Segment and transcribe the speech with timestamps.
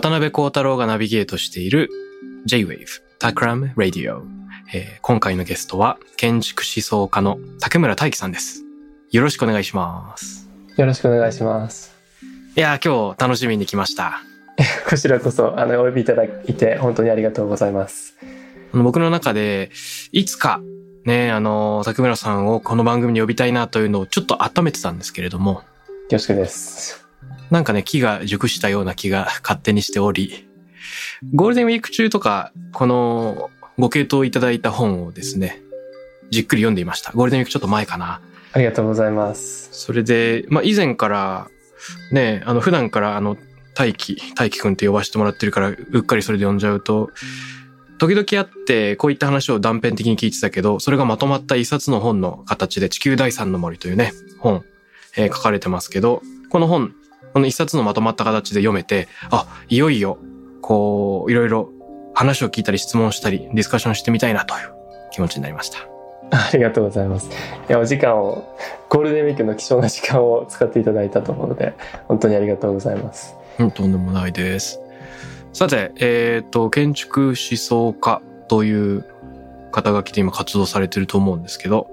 [0.00, 1.90] 渡辺幸太郎がナビゲートしている
[2.46, 2.86] J-Wave
[3.18, 4.22] Takram Radio、
[4.72, 8.64] えー今回のゲストは建築思想家の竹村大樹さんです。
[9.10, 10.48] よろしくお願いします。
[10.78, 11.94] よろしくお願いします。
[12.56, 14.22] いやー今日楽しみに来ました。
[14.88, 18.16] こちらこそ、あの、お呼びいただいて、本当にありがとうございます。
[18.72, 19.70] あの僕の中で
[20.12, 20.62] いつか
[21.04, 25.62] ね、あの、竹村さんをこの番組に呼びたいなというのをちょっと温めてたんですけれども、よ
[26.12, 27.09] ろしくです。
[27.50, 30.48] なんかね、木が熟したような気が勝手にしており、
[31.34, 35.60] ゴールデンウィーク中とか、このご系統いただいた本をですね、
[36.30, 37.12] じっくり読んでいました。
[37.12, 38.20] ゴールデンウィークちょっと前かな。
[38.52, 39.68] ありがとうございます。
[39.72, 41.48] それで、まあ以前から、
[42.12, 43.36] ね、あの普段からあの、
[43.74, 47.10] 大輝、大輝くんって呼ばせてもらってるから、うっかりそれで呼んじゃうと、
[47.98, 54.64] 時々あって、こういった話を断片的に聞いてたけど、それがまとまった一冊の本の形で、地球第三の森というね、本、
[55.16, 56.94] えー書かれてますけど、この本、
[57.32, 60.18] この一冊のまとまった形で読めて、あ、いよいよ、
[60.60, 61.70] こう、いろいろ
[62.14, 64.72] 話を聞いたり質問したり、ディスカッションしてみたいなという
[65.12, 65.78] 気持ちになりました。
[66.32, 67.28] ありがとうございます。
[67.68, 68.56] いや、お時間を、
[68.88, 71.74] ゴールデンウィークの貴重な時間を使っていただいたと思うので、
[72.08, 73.34] 本当にありがとうございます。
[73.58, 74.80] うん、とんでもないです。
[75.52, 79.04] さて、えっ、と、建築思想家という
[79.72, 81.88] 肩書きで今活動されてると思うんですけど、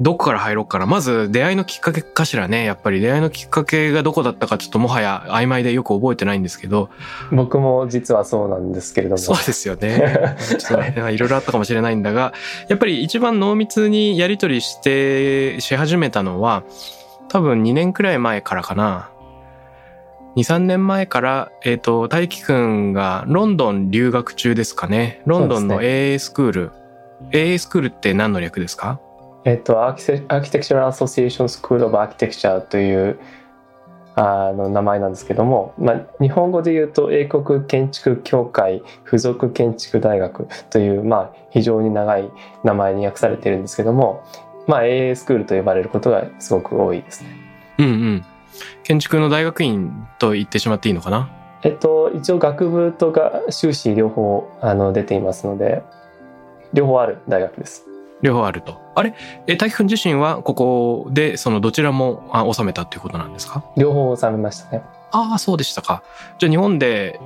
[0.00, 0.86] どこから入ろうかな。
[0.86, 2.64] まず出会いのきっかけかしらね。
[2.64, 6.88] やっぱり出会いのきっかけがどこだったかちょっともはや曖昧でよく覚えてないんですけど、
[7.32, 9.18] 僕も実はそうなんですけれども。
[9.18, 10.36] そうですよね。
[10.58, 12.32] ちょっとね、いろいろあったかもしれないんだが、
[12.68, 16.62] やっぱり一番濃密にやりとりして、し始めたのは、
[17.28, 19.10] 多分2年くらい前からかな。
[20.36, 25.22] 2、3年前から、えっ、と、大輝くんがロンドン留学中ですかね。
[25.26, 26.70] ロンドンの AA スクール。
[27.32, 29.00] AA スクールって何の略ですか？
[29.48, 33.18] えっと、アーキテアーキテクチャル・アソシエーション・スクール・オブ・アーキテクチャという
[34.14, 42.30] あの名前なんですけども、まあ、日本語で言うと英国建築協会附属建築大学という、まあ、非常に長い
[42.62, 44.22] 名前に訳されているんですけども、
[44.66, 47.30] まあ、AA スクールと呼ばれることがすごく多いですね。
[47.78, 48.24] うんうん。
[48.82, 51.30] 建築の大学院と言ってしまっていいのかな？
[51.62, 55.82] えっと、一応学部とが修士両方あの出ていますので
[56.74, 57.86] 両方ある大学です。
[58.22, 58.80] 両方あると。
[58.94, 59.14] あれ？
[59.46, 63.64] え、大輝くん自身はここでそのどちらもあ収めたっていうことなんですか？
[63.76, 64.82] 両方収めましたね。
[65.12, 66.02] ああ、そうでしたか。
[66.38, 67.20] じゃあ日本で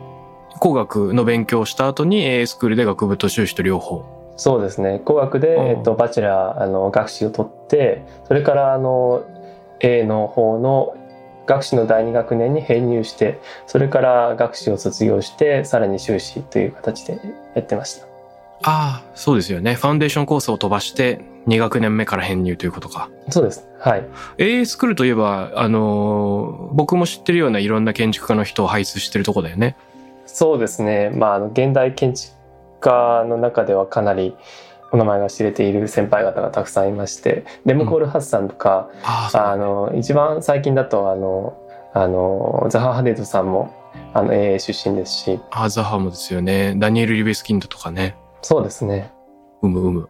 [0.60, 4.04] 工学の勉強をした後に AA スクールで学部と修士と両方。
[4.36, 9.24] そうですね工学で、うんえっと、バチェラーあの学士を取ってそれからあの
[9.80, 10.96] A の方の
[11.46, 17.20] 学士の第二学年に編入してそれから学士を卒業してさらに修士という形で
[17.54, 18.06] やってました
[18.64, 19.74] ああ、そうですよね。
[19.74, 23.10] ファウンデーションコースを飛ばして2学年目から編入ということか。
[23.28, 24.04] そうですはい
[24.38, 29.76] AA スクールといえば、あのー僕も知ってるようないろんな建築家の人を輩出してるとこだよね。
[30.26, 32.34] そうですねまああの現代建築
[32.80, 34.34] 家の中ではかなり
[34.92, 41.58] お名前が知れている先輩方がたくさんいましてレムコール・ハッサンとか、ああ、そうあの一番最近だとあの
[41.94, 43.74] あのザハ・ハデドさんも
[44.14, 46.74] あの AA 出身ですしアーザハムですよね。
[46.76, 48.16] ダニエル・リベスキンドとかね。
[48.42, 49.12] そうですね
[49.62, 50.08] うむうむ。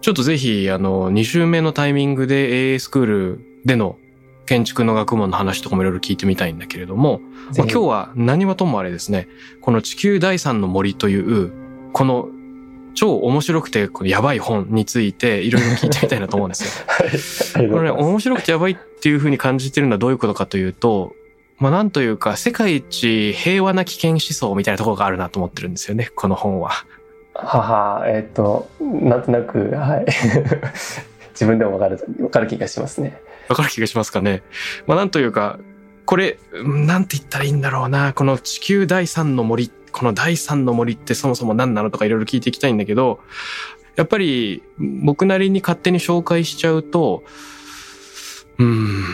[0.00, 3.98] ちょっとぜひ、あの、2週目のタイミングで AA スクールでの
[4.46, 7.20] 建築の学問の話とかもいろいろ聞いてみたいんだけれども、
[7.56, 9.28] まあ、今日は何はともあれですね、
[9.60, 11.52] この地球第三の森という、
[11.92, 12.28] この
[12.94, 16.84] 超面白くてこのやばい本についていろいろ聞いてみたいなと思うんですよ。
[17.62, 17.90] はい、これね。
[17.90, 21.14] 面白くてやばいっていう風に感じてるのはどういうことかというと、
[21.60, 26.72] まあなんというか世界一平和な危険思想みたいなところがあるなと思ってるんですよね、この本は。
[27.34, 30.06] 母、えっ、と、なんとなく、はい。
[31.32, 33.20] 自分でもわかる、わかる気がしますね。
[33.48, 34.42] わかる気がしますかね。
[34.86, 35.58] まあなんというか、
[36.04, 38.12] これ、なんて言ったらいいんだろうな。
[38.12, 43.20] この地球第三の森っこの第三の森ってそもそも何なのとかいろいろ聞いていきたいんだけど、
[43.96, 47.24] やっぱり僕なりに勝手に紹介しちゃうと、
[48.58, 49.04] うーん、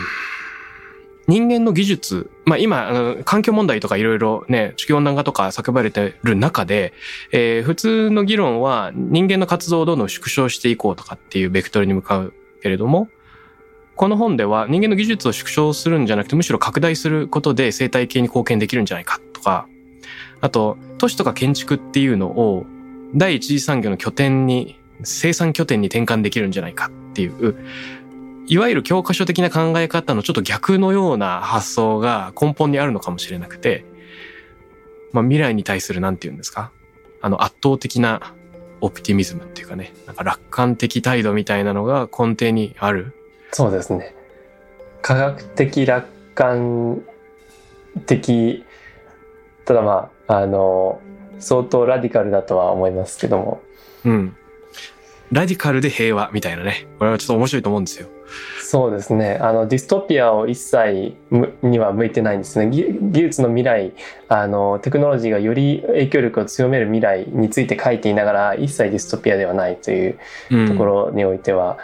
[1.27, 6.93] 人間の技術、まあ今、あの環境問題とかいろいろね、地球温暖化とか叫ばれてる中で、
[7.31, 13.09] えー普通の議論は人間の活動をどんどん縮小していこうとかっていうベクトルに向かうけれども、
[13.97, 19.67] この本では人間の技術を縮小するんじゃなくてむしろ拡大することで生態系に貢献できるんじゃないかとか、
[20.39, 22.65] あと、都市とか建築っていうのを
[23.15, 27.55] 第一次産業の拠点に、生産拠点に転換できるんじゃないかっていう、
[28.47, 33.85] いわゆる教科書的な考え方のちょっと逆のような発想が根本にあるのかもしれなくて、
[35.11, 36.71] まあ未来に対するなんて言うんですか？
[37.21, 38.33] あの圧倒的な
[38.79, 43.13] オプティミズムっていうかね、なんか楽観的態度みたいなのが根底にある。
[43.51, 44.15] そうですね。
[45.01, 47.01] 科学的楽観
[48.05, 48.65] 的、
[49.65, 51.01] ただまあ、あの、
[51.39, 53.61] 相当ラディカルだとは思いますけども、
[54.05, 54.35] うん。
[55.31, 56.87] ラディカルで平和みたいなね。
[56.99, 58.07] これはちょっと面白いと思うんですよ。
[58.69, 59.37] そうですね。
[59.39, 62.69] あの、ディストピアを一切むには向いてないんですね。
[62.69, 63.93] 技技術の未来、
[64.27, 70.19] あの、テクノロジーがより影響力を強める未来について書いていながら、一切ディストピアではないという
[70.51, 71.77] うんところにおいては、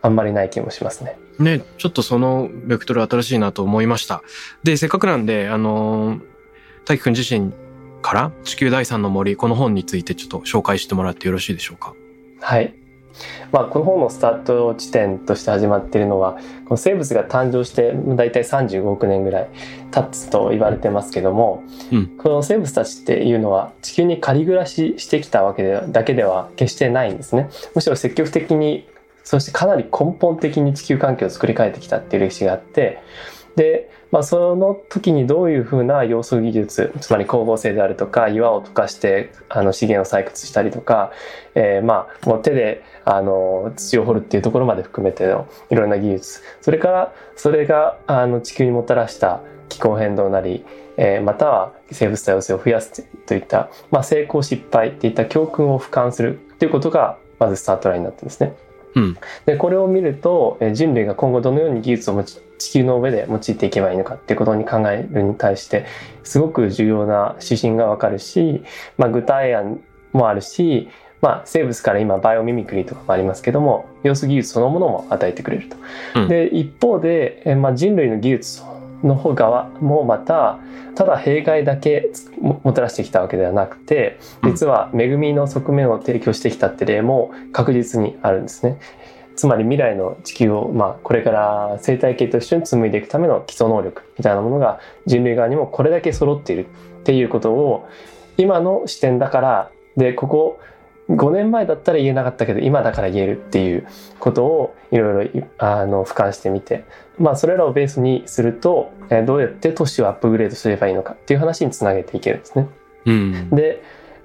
[0.00, 1.18] あんまりない気もしますね。
[1.40, 4.22] ね、ちょっとそのベクトル新しいなと思いました。
[4.62, 6.20] で、せっかくなんで、あのー
[6.84, 7.52] 大輝くん自身
[8.02, 11.94] から地球第三の森、この本についてちょっと紹介してもらってよろしいでしょうか？
[12.40, 12.74] はい。
[13.50, 19.48] まあ、この本のスタート地点として始まっているのは、この生物が誕生してだいたい35億年ぐらい
[19.90, 21.62] 経つと言われてますけども、
[21.92, 27.48] うんこの生物たちっていうのは地球に仮暮らししてきたわけでだけでは決してないんですね。
[27.74, 28.86] むしろ積極的に、
[29.24, 33.02] そしてかなり根本的に地球環境を作り変えてきたっていう歴史があって、
[33.56, 41.12] で、まあ、その時にどういうふうな要素技術つまり光合成であるとか岩を溶かしてあの資源を採掘したりとか、
[41.54, 50.64] えーまあもう手であの土を掘るっていうところまで含めてのいろんな技術それからそれがあの地球にもたらした気候変動なり、
[50.96, 58.54] えーまたは生物多様性を増やすといった、まあ、成功失敗っていった教訓を俯瞰するということがまずスタートラインになってですね。
[58.94, 59.16] うん。
[59.46, 62.40] でこれを見るとえー人類が今後どのように技術を地
[62.70, 65.86] 球の上で用いていけばいいのかっていうことに考えるに対して
[66.22, 68.62] すごく重要な指針がわかるし、
[68.98, 69.80] まあ、具体案
[70.12, 70.88] もあるし、
[71.22, 75.76] まあ、生物から今バイオミミクリーとかもありますけども要素技術そのものも与えてくれると。
[76.16, 78.62] うんで一方で、えーまあ、人類の技術
[79.04, 80.58] の方側もまた
[80.94, 82.10] ただ弊害だけ
[82.40, 88.78] ももたらしてきたわけではなくて実は恵みの側面を提供してきたって例も確実にあるんですね。
[89.34, 97.88] つまり未来の地球を、まあ、これから生態系と一緒に紡いでいくための基礎能力みたいなものが人類側にもこれだけ揃っているっていうことを
[98.36, 100.60] 今の視点だからでここ
[101.08, 103.86] 5年前だったら言えなかったけど今だから言えるっていう
[104.18, 106.84] ことをいろいろあの俯瞰してみて、
[107.18, 112.68] まあ、それらをベースにするとえーどうやって都市をアップグレードすればいいのかっていう話につなげていけるんですね。
[113.04, 113.50] うん。
[113.50, 113.82] で、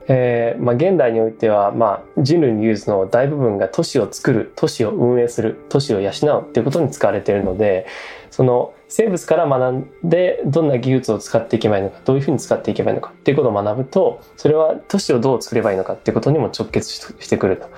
[0.10, 7.88] えーまあ、現代においては、まあ、人類の技術の大部分が都市を作る都市を運営する都市を養うっていうことに使われているので
[8.32, 17.70] その生物から学んでどんな技術を使っていけばいいのかどういうふうに使っていけばいいのかっていうことを学ぶとそれは都市をどう作ればいいのかっていうことにも直結してくると。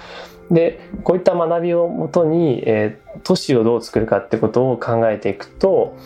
[0.52, 5.98] でこういった学びをもとに、えー都市をどう作るかってことを考えていくと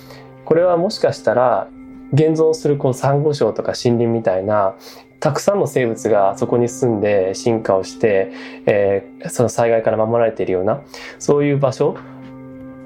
[0.46, 1.68] これはもしかしたら
[2.14, 4.76] 現存するこうサンゴ礁とか森林みたいな
[5.24, 8.34] たくさんの生物がそこに住んで進化をして、
[8.66, 10.82] えーその災害から守られているような
[11.18, 11.96] そういう場所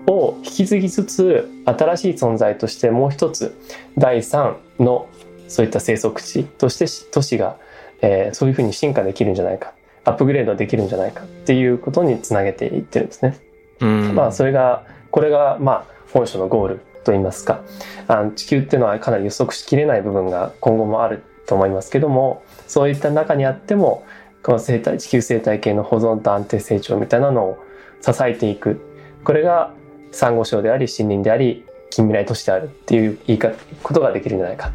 [0.06, 3.58] を引き継ぎつつ新しい存在としてもう一つ
[3.98, 5.10] 第三の
[5.48, 7.58] そういった生息地として都市が、
[8.04, 9.74] えーそういうふうに進化できるんじゃないか
[10.06, 13.40] アップグレードできるんじゃないかっていうことにつなげていってるんですね。
[13.80, 14.14] うん。
[14.14, 17.64] まあそれがこれがまあ本書のゴールといいますか
[18.08, 24.06] あの地球っていうのはかなり予測しきれない部分が今後もあると思いますけどもそういった中にあっても
[24.44, 27.64] この生態地球生態系の保存と安定成長みたいなのを
[28.02, 28.80] 支えていく
[29.24, 29.74] これが
[30.12, 34.72] サンゴ礁であり森林であり近未来都市であるっていう言い方ことができるんじゃないか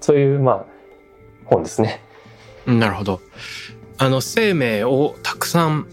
[0.00, 0.80] そういうまあ
[1.50, 2.02] 本ですね。
[2.66, 3.20] なるほど。
[3.98, 5.86] あの、生命をたくさん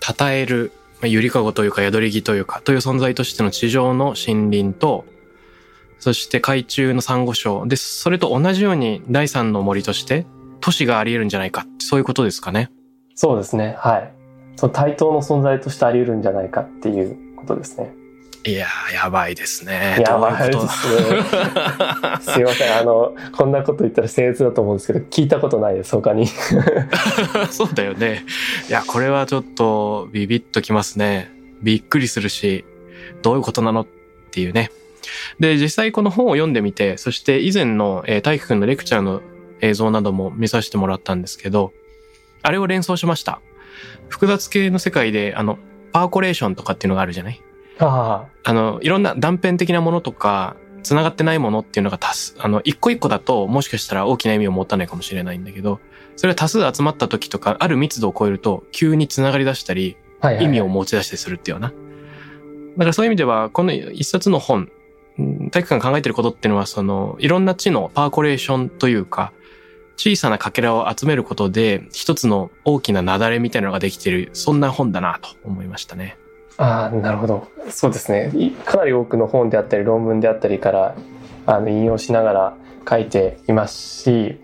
[0.00, 5.04] 称える、まあ、ゆりかごというか宿り木というか、という存在としての地上の森林と、
[6.00, 7.66] そして海中のサンゴ礁。
[7.66, 10.26] で、それと同じように第三の森として
[10.60, 11.66] 都市があり得るんじゃないか。
[11.78, 12.70] そういうことですかね。
[13.14, 14.12] そうですねはい
[14.56, 17.94] その対等の存在としてあり得るんじゃないかっていうことですね。
[18.44, 20.02] いやー、やばいですね。
[20.06, 20.68] やばいですね。
[22.20, 22.78] すいません。
[22.78, 26.26] あの、こんなこと言ったら僭越だと思うんですけど、聞いたことないです、他に。
[27.50, 28.24] そうだよね。
[28.68, 31.30] いや、これはちょっとビビッときますね。
[31.62, 32.64] びっくりするし、
[33.20, 33.82] どういうことなの？
[33.82, 33.86] っ
[34.30, 34.70] ていうね。
[35.38, 39.22] で、実際この本を読んでみて、そして以前の、えー、大輝くんのレクチャーの
[39.60, 41.72] 映像なども見させてもらったんですけど、
[42.42, 43.40] あれを連想しました。
[44.08, 45.58] 複雑系の世界で、あの、
[45.92, 47.40] パーコレーションとかっていうのがあるじゃない？
[47.78, 55.80] ああの、いろんな断片的なものとか、繋がってないものっていうのが多数、あの、一個一個だともしかしたら大きな意味を持たないかもしれないんだけど、
[56.16, 59.96] それが多数集まった時とか、ある密度を超えると、急に繋がり出したり、
[60.40, 61.68] 意味を持ち出したりするっていうような。
[61.68, 61.74] だ
[62.78, 64.72] からそういう意味では、この一冊の本、うん
[65.50, 69.32] 体育館が考えてることっていうのは、その、いろんな知のパーコレーションというか、
[69.96, 76.16] 小さなかけらを集めることで、一つの大きな雪崩みたいなのができている、そんな本だなと思いましたね。
[76.56, 77.48] ああ、なるほど。
[77.68, 78.30] そうですね。
[78.34, 80.94] いかなり多くの本であったり、論文であったりから、
[81.46, 82.56] あの、引用しながら
[82.88, 84.40] 書いていますし、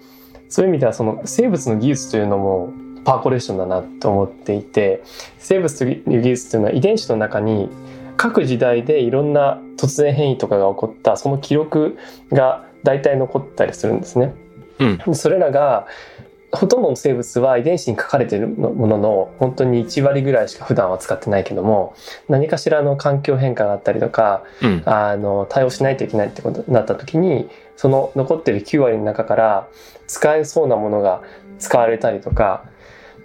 [0.49, 2.73] そういう意味では、その生物の技術というのも、
[3.07, 5.03] パーコレーションだなと思っていて、
[5.39, 7.71] 生物という技術というのは遺伝子の中に、
[8.17, 11.99] 各時代でいろんな突然変異とかが起こった、その記録
[12.33, 14.35] が大体残ったりするんですね。
[14.79, 15.15] うん。
[15.15, 15.87] それらが
[16.53, 21.95] ほとんどの生物は遺伝子に書かれているものの本当に1割ぐらいしか普段は使ってないけども
[22.29, 24.83] 何かしらの環境変化があったりとかうん。
[24.87, 29.69] あの対応しないといけないってことになった時にその残っている9割の中から
[30.07, 31.23] 使えそうなものが
[31.59, 32.65] 使われたりとか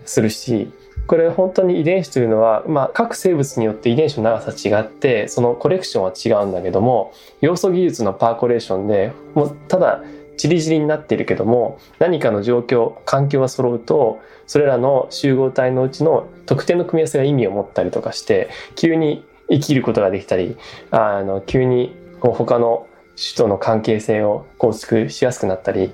[0.06, 0.72] するし
[1.08, 10.04] これ本当に遺伝子というのは、まあ、各生物によって遺伝子の長さ違ってそのコレクションは違うんだけども要素技術のパーコレーションでもうただ
[10.38, 20.58] チリチリになっているけども何かの状況環境が揃うとそれらの集合体のうちの特定の組み合わせが意味を持ったりとかして急に生きることができたり
[20.92, 25.94] あの急にこう他の種との関係性を構築しやすくなったり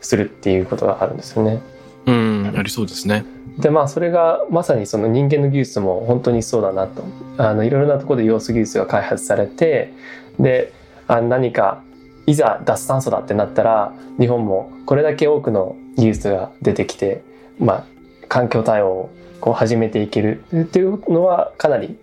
[0.00, 1.60] するっていうことがあるんですよね。
[2.06, 2.54] うん。
[2.56, 3.24] ありそうですね。
[3.58, 7.04] でまあそれがまさにその人間の技術も本当にそうだなと。
[7.38, 9.92] あのいろいろなところで要素技術が開発されて
[10.38, 10.72] で
[11.06, 11.82] あ何か
[12.26, 17.22] いざ脱炭素だってなったら日本もこれだけ多くの技術が出てきて、
[17.58, 17.84] まあ、
[18.28, 20.42] 環境対応をこう始めていける。
[20.54, 21.98] っていうのはかなり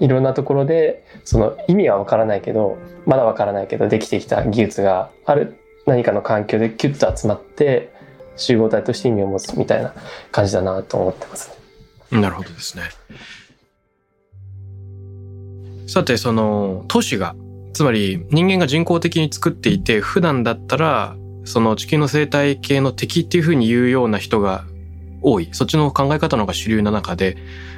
[0.00, 5.58] いろんなところでその意味はわからないけどまだわからないけどできてきた技術がある。
[5.86, 7.92] 何かの環境でキュッと集まって
[8.36, 9.94] 集合体として意味を持つみたいな
[10.32, 11.50] 感じだなと思ってます
[12.10, 12.20] ね。
[12.20, 12.84] なるほどですね。
[15.88, 17.34] さて、その、都市が、
[17.72, 24.64] つまり人間が人工的に作っていて、普段だったら、その地球の生態系の敵っていうふうに言うような人が
[25.22, 25.48] 多い。
[25.52, 27.36] そっちの考え方の方が主流な中で、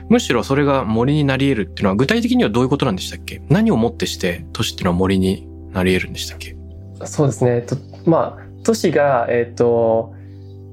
[0.08, 3.42] むしろそれが森になり得るっていうのは具体的にはどういうことなんでしたっけ？
[3.50, 6.56] 何をもってして都市っていうのは森になり得るんでしたっけ？
[7.04, 7.60] そうですね。
[7.60, 10.14] とまあ都市がえっ、と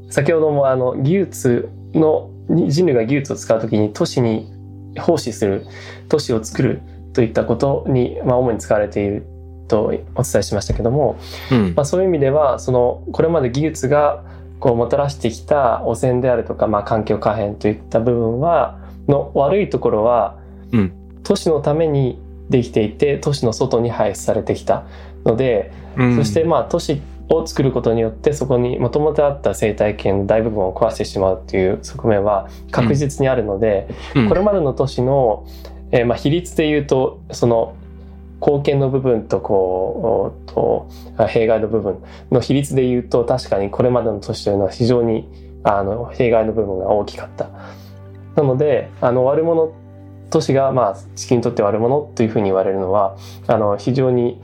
[0.10, 4.52] 先ほどもあの技術の人類が技術を使うときに都市に
[5.00, 5.66] 奉仕する
[6.10, 6.82] 都市を作る
[7.14, 9.26] といったことに、まあ、主に使われている
[9.68, 9.86] と
[10.16, 11.18] お伝えしましたけども、
[11.52, 11.84] うんま。
[11.84, 14.24] あ、そういう意味ではそのこれまで技術が
[14.60, 20.38] こうもたらしてきた汚染であるとか、まあ、環境可変といった部分はの悪いところは、
[20.72, 20.94] うん
[21.24, 22.20] 都市のために
[22.52, 24.86] できていて都市の外に排出されてきた
[25.26, 35.46] ので、うんそしてまあ都市を作ることによってそこにもともとあった生態系の大部分を壊してしまうっていう側面は確実にあるので、うんこれまでの都市の、
[35.92, 37.76] えーまあ比率で言うとその
[38.42, 41.98] 貢献の部分とこうとあ弊害の部分
[42.32, 45.28] の比率で言うと確かにこれまでの都市というのは非常に
[45.64, 47.50] あの弊害の部分が大きかった。
[48.36, 49.74] なのであの悪者
[50.30, 53.16] 都市がまあ地球にとって悪者というふうに言われるのは
[53.48, 54.42] あの非常に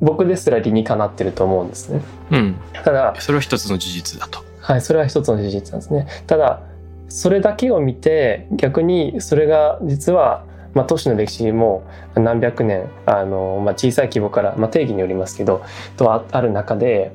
[0.00, 2.02] 僕ですら理にかなってると思うんですね。
[2.30, 2.56] うん。
[2.84, 4.44] ただ、それは一つの事実だと。
[4.60, 6.06] はい、それは一つの事実なんですね。
[6.26, 6.62] ただ、
[7.08, 15.62] それだけを見て、逆にそれが実は、まあ、都市の歴史も何百年、あの、まあ、小さい規模から、まあ、定義によりますけど、
[15.96, 17.12] とあある中で、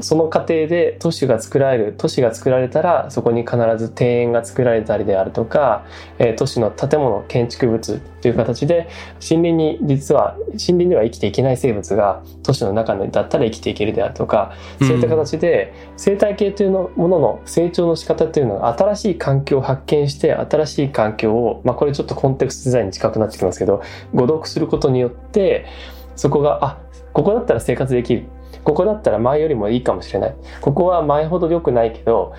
[0.00, 5.84] その過程で都市が作られる、都市が作られたら、そこに必ず庭園が作られたりであるとか、
[6.18, 8.88] え都市の建物、建築物という形で、
[9.20, 23.82] 森林に実は、森林では生きていけない生物が都市の中だったら生きていけるであるとか、そういった形で生態系というのものの成長の仕方というのが新しい環境を発見して新しい環境を、まあ、これちょっとコンテクストデザインに近くなってきますけど
[24.14, 25.66] 誤読することによって
[26.14, 26.78] そこがあ
[27.12, 28.26] ここだったら生活できる。
[28.66, 32.34] ここだったら前よりもいいかもしれないここは前ほど良くないけど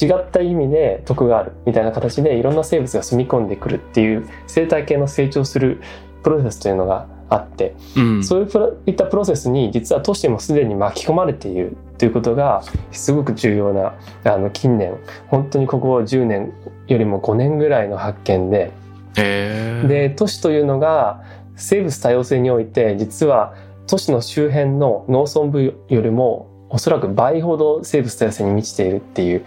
[0.00, 5.82] 違った意味で得があるみたいな形でいろんな生物が住み込んでくるっていう生態系の成長する
[6.22, 8.24] プロセスというのがあって、うん。
[8.24, 8.48] そう
[8.86, 12.62] いったプロセスに実は都市もすでに巻き込まれているということが
[12.92, 14.96] すごく重要なあの近年
[15.26, 16.52] 本当にここ10年
[16.86, 18.70] よりも5年ぐらいの発見で
[19.16, 19.84] へえ。
[19.88, 21.24] で都市というのが
[21.56, 23.54] 生物多様性において実は
[23.86, 29.44] 都市の周辺の農村部よりもおそらく倍ほど生物多様性に満ちているっていう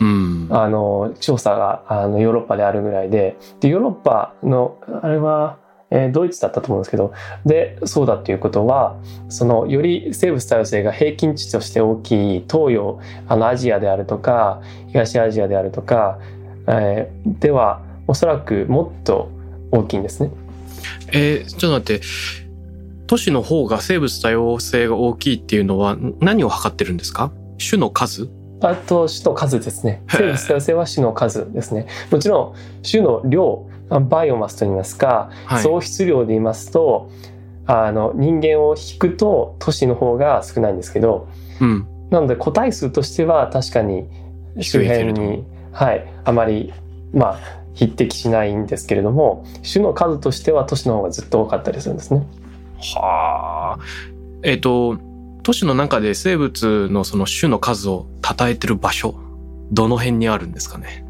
[0.00, 0.48] うん。
[0.50, 5.58] あの調査があのヨーロッパであるぐらいででヨーロッパのあれは、
[5.90, 7.12] えードイツだったと思うんですけど
[7.44, 8.96] でそうだっていうことは
[9.28, 16.18] そのより生物多様性が平均値として大きい東洋あのアジアであるとか東アジアであるとか、
[16.66, 19.30] えーではおそらくもっと
[19.70, 20.30] 大きいんですね。
[21.12, 22.41] えーちょっと待って。
[23.06, 27.32] 都市の方が生物多様性が大きいっていうのは何を測ってるんですか？
[27.58, 28.30] 種の数？
[28.60, 30.02] あと種の数ですね。
[30.08, 31.86] 生物多様性は種の数ですね。
[32.10, 35.62] もちろん種の量、あバイオマスといいますか、はい。
[35.62, 37.10] 総出量で言いますと
[37.66, 41.28] あの人間を引くと都市の方が少ないんですけど
[41.60, 41.86] うん。
[42.10, 44.06] なので個体数としては確かに
[44.60, 46.72] 周辺に、はい、あまり
[47.12, 47.38] まあ
[47.74, 52.26] 匹敵しないんですけれども種の数としては都市の方がずっと多かったりするんですね。
[52.82, 53.78] はあ。
[54.42, 54.98] えっ、と、
[55.42, 59.14] 都市の中で生物のその種の数を称えてる場所、
[59.72, 61.04] どの辺にあるんですかね？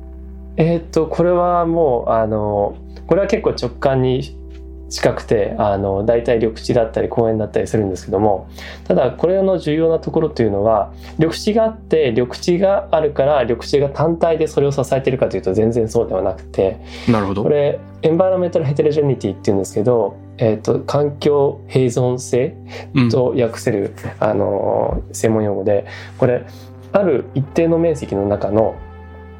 [0.56, 2.76] えーっとこれはもうあの
[3.06, 4.38] これは結構直感に
[4.90, 8.48] 近くてあの大体緑地だったり公園だったりするんですけども
[8.84, 17.48] ただこれの重要なところというのは緑地があって緑地があるから緑地が単体でそれを支えているかというと全然そうではなくてなるほどこ。
[17.48, 22.56] れエンバイロメンタルヘテロジェニティっていうんですけど、えーっと環境併存性
[22.94, 23.08] うん。
[23.10, 25.86] と訳せる、あの専門用語で
[26.18, 26.46] これ
[26.92, 28.76] ある一定の面積の中の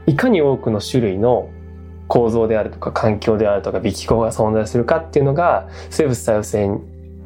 [0.06, 1.49] いかに多くの種類の
[2.08, 6.70] 構造であるとか環境であるとか微気候が存在するかっていうのが生物多様性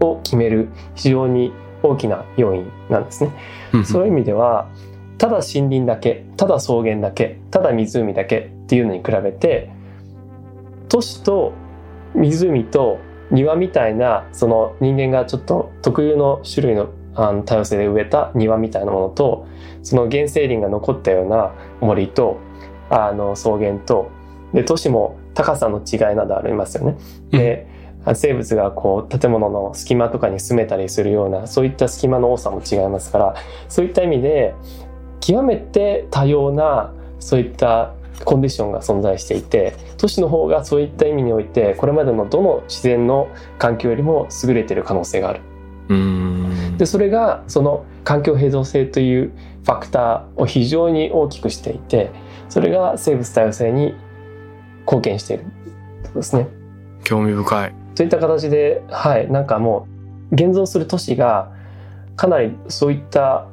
[0.01, 3.31] を決める非常に大きな要因なんですね。
[3.73, 4.69] うんそういう意味では
[5.19, 9.71] ただ森林だけただ草原だけただ湖だけっていうのに比べて
[10.89, 11.53] 都市と
[12.15, 12.99] 湖と
[13.31, 19.47] 庭みたいなその人間がちょっと特有の種類のあの多様性で植えた庭みたいなものと
[19.83, 22.39] その原生林が残ったような森と
[22.91, 24.11] あの草原と
[24.53, 26.97] で都市も高さの違いなどありますよね。
[27.31, 27.67] で、
[28.15, 33.35] 生物がこう建物の隙間とかに住めたりするようなそういった隙間の多さも違いますから
[33.69, 34.55] そういった意味で
[35.21, 45.41] 極めて多様なそういったコンディションが存在していて都市の方がそういった意味においてこれまでのどの自然の環境よりも優れている可能性がある。
[46.79, 49.33] でそれがその環境平等性という
[49.65, 52.11] ファクターを非常に大きくしていて
[52.49, 53.95] それが生物多様性に
[54.81, 55.45] 貢献している
[56.03, 56.49] というですね。
[57.05, 57.75] 興味深い。
[57.95, 59.87] といった形ではいなんかも
[60.33, 61.53] う現存する都市が
[62.17, 63.47] かなりそういった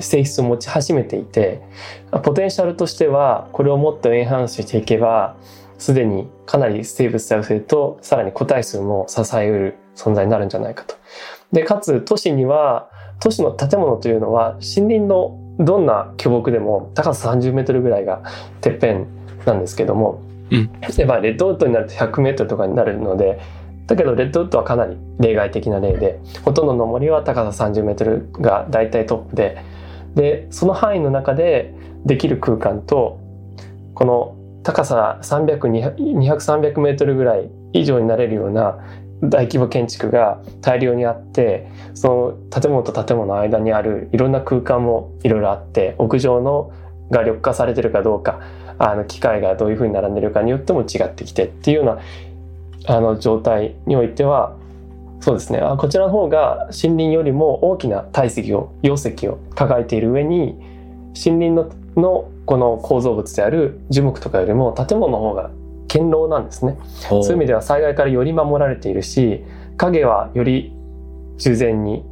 [0.00, 1.62] 性質を持ち始めていて
[2.22, 5.36] ポテンシャルとしてはこれをもっとエンハンスしていけば
[5.78, 10.94] すでにかなり生物多様性とさらに個体数も支えうる存在になるんじゃないかと。
[11.52, 18.22] でかつ都市には都市の建物というのは森林のどんな巨木でも高さ30メートルぐらいが
[18.60, 19.06] てっぺん
[19.44, 23.40] なんですけども、うんでまあレッドウッドになると100メートルとかになるので
[23.86, 29.58] だけどレッドウッドはかなり例外的な例でほとんどの森は高さ30メートルが大体トップで
[30.14, 31.74] でその範囲の中で
[32.04, 33.20] できる空間と
[33.94, 38.78] この高さ300200-300メートルぐらい以上になれるような
[39.22, 46.72] 大規模建築が大量にあってその建物と建物の間にあるいろんな空間もいろいろあって屋上の
[47.10, 48.40] が緑化されてるかどうか
[48.78, 51.98] あの機械がどういうふうに並んでるかによっても違ってきてっていうような
[52.86, 54.56] あの状態においては
[55.24, 60.52] そうですねあこちらの方が森林よりも大きな体積を容積を抱えている上に
[61.16, 65.50] 森林ののこの構造物である樹木とかよりも建物の方が
[65.88, 66.76] 堅牢なんですね。
[67.08, 69.42] ほそういう意味では災害からより守られているし
[69.78, 70.74] 影はより
[71.38, 72.04] 従前に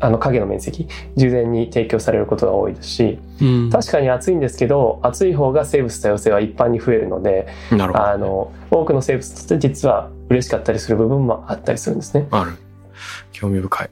[0.00, 3.70] あの影の面積従前に提供されることが多いですしうん。
[3.70, 7.46] 確かに暑いんですけど暑い方が生物多様性は一般に増えるので。
[7.70, 12.26] あの多くの生物として実は嬉しかったりする部分もあったりするんですね。
[12.30, 12.52] ある。
[13.32, 13.90] 興味深い。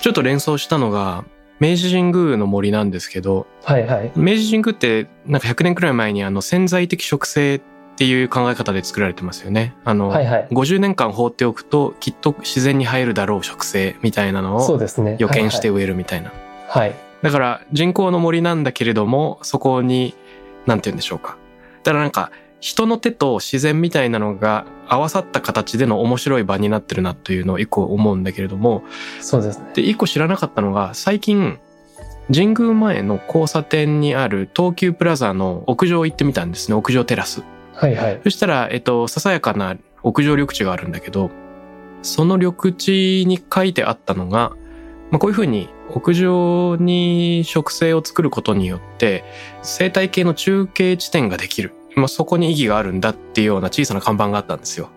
[0.00, 1.24] ちょっと連想したのが、
[1.60, 9.74] 明治神宮の森なんですけど、はいはい明治神宮ってなんか100年くらい前にあの潜在的植生っていう考え方で作られてますよね。
[9.84, 16.30] あの、はいはい50年間放っておくときっと自然に生えるだろう植生みたいなのをそうですね予見して植えるみたいな。
[16.30, 20.14] はいはいだから人工の森なんだけれども、そこに、
[20.66, 21.38] なんて言うんでしょうか。
[21.82, 22.30] だからなんか、
[22.60, 28.84] 人の手と自然みたいなのが合わさった形での面白い場になってるなというのを一個思うんだけれども、
[29.22, 29.70] そうですね。
[29.72, 31.58] で、一個知らなかったのが、最近、
[32.30, 36.74] 神宮前の交差点にある東急プラザの屋上行ってみたんですね。
[36.74, 37.42] 屋上テラス。
[37.74, 38.20] はいはい。
[38.24, 41.30] そしたら、えっと、ささやかな屋上緑地があるんだけど、
[42.02, 44.52] その緑地に書いてあったのが、
[45.10, 49.24] まあ、こういうふうに屋上に植生を作ることによって
[49.62, 51.72] 生態系の中継地点ができる。
[51.96, 54.90] まあ、そこに意義があるんだっていうような小さな看板があったんですよ。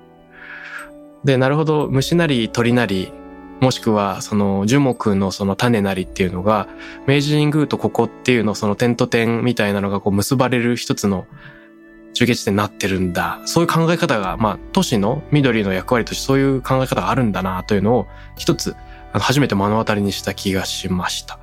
[1.23, 3.11] で、なるほど、虫なり鳥なり、
[3.59, 6.67] もしくはその樹木のその種なりっていうのが、
[7.07, 11.25] 明治神宮とここっていうのその点と点みたいなのがこう結ばれる一つの
[12.17, 13.39] 中継地点になってるんだ。
[13.45, 18.75] そういう考え方が、まあ、都市の緑の役割としてそういう考え方があるんだなというのを一つ、
[19.13, 21.37] 初めて目の当たりにした気がしました。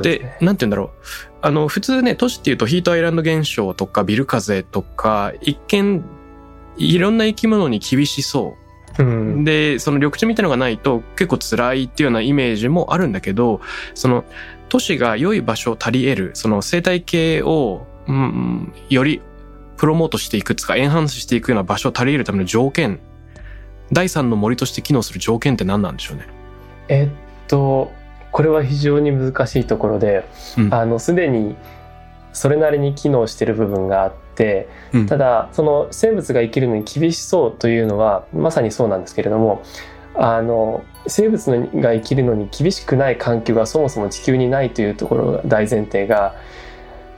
[0.00, 0.38] でね。
[0.40, 0.90] なんて言うんだろう。
[1.42, 6.04] あの、普通ね、都市っていうとヒートアイランド現象とかビル風とか、一見、
[6.76, 8.56] いろんな生き物に厳しそ
[8.98, 9.44] ううん。
[9.44, 13.60] で、その緑地みたいなのがないと結構辛いっていうようなイメージもあるんだけど、
[13.94, 14.24] その
[14.68, 19.20] 都市が良い場所を足り得る、その生態系を、うん、より
[19.76, 23.00] プロモートしていくつか、エンハンスしていくような場所を足り得るための条件、
[23.92, 26.26] 第三の森として機能する条件って何なんでしょうね？
[26.88, 27.08] えっ
[27.48, 27.92] と、
[28.32, 30.24] これは非常に難しいところで、
[30.58, 30.74] うん。
[30.74, 31.56] あの、すでに
[32.32, 35.06] それなりに機能している部分があって、うん。
[35.06, 39.62] ただ、その生物が生きるのに厳しそうというのは、まさにそうなんですけれども、
[40.14, 46.34] あの、生物のが生きるのに厳しくない環境がそもそも地球にないというところが大前提が、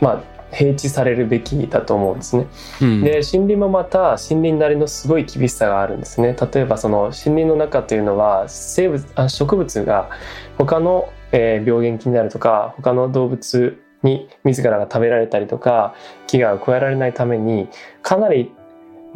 [0.00, 2.46] まあ、平地されるべきだと思うんですね。
[2.82, 10.10] うんで森林もまた森林なりのすごい厳しさがあるんですね例えばその森林の中というのは生物あ植物が
[10.56, 15.94] 他の、えー病原菌であるとか他の動物に自らが食べられたりとか
[16.26, 17.68] 危害を加えられないために
[18.02, 18.52] かなり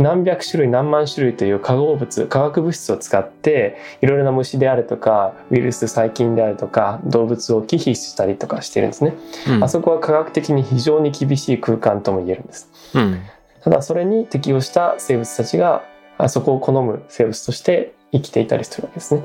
[0.02, 9.14] 何百種類何万種類という化合物化学物質を使っていろいろな虫であるとかウイルス細菌であるとか動物を忌避したりとかしてるんですね、
[9.48, 9.64] うん。
[9.64, 12.70] あそこは科学的に非常に厳しい空間とも言えるんです。
[12.94, 13.20] うん。
[13.62, 15.84] ただそれに適応した生物たちが
[16.18, 19.22] あそこを好む生物として生きていたりするわけですね。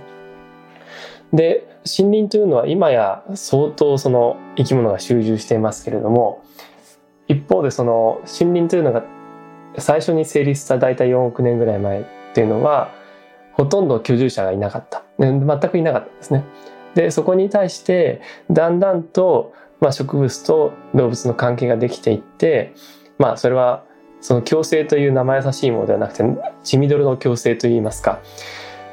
[1.33, 6.43] で森林というのは今や相当その生き物が集中していますけれども
[7.27, 9.03] 一方でその森林というのが
[9.77, 12.91] 最初に成立した大体4億年ぐらい前っていうのは
[13.53, 16.43] ほとんど居住者がいなかったね全くいなかったんですね。
[16.95, 22.73] でそこに対してだんだんと、まあ、植物と動物の関係ができていって
[23.19, 23.83] まあそれは
[24.19, 26.23] その共生という生優しいものではなくて
[26.63, 28.19] 血みどろの共生といいますか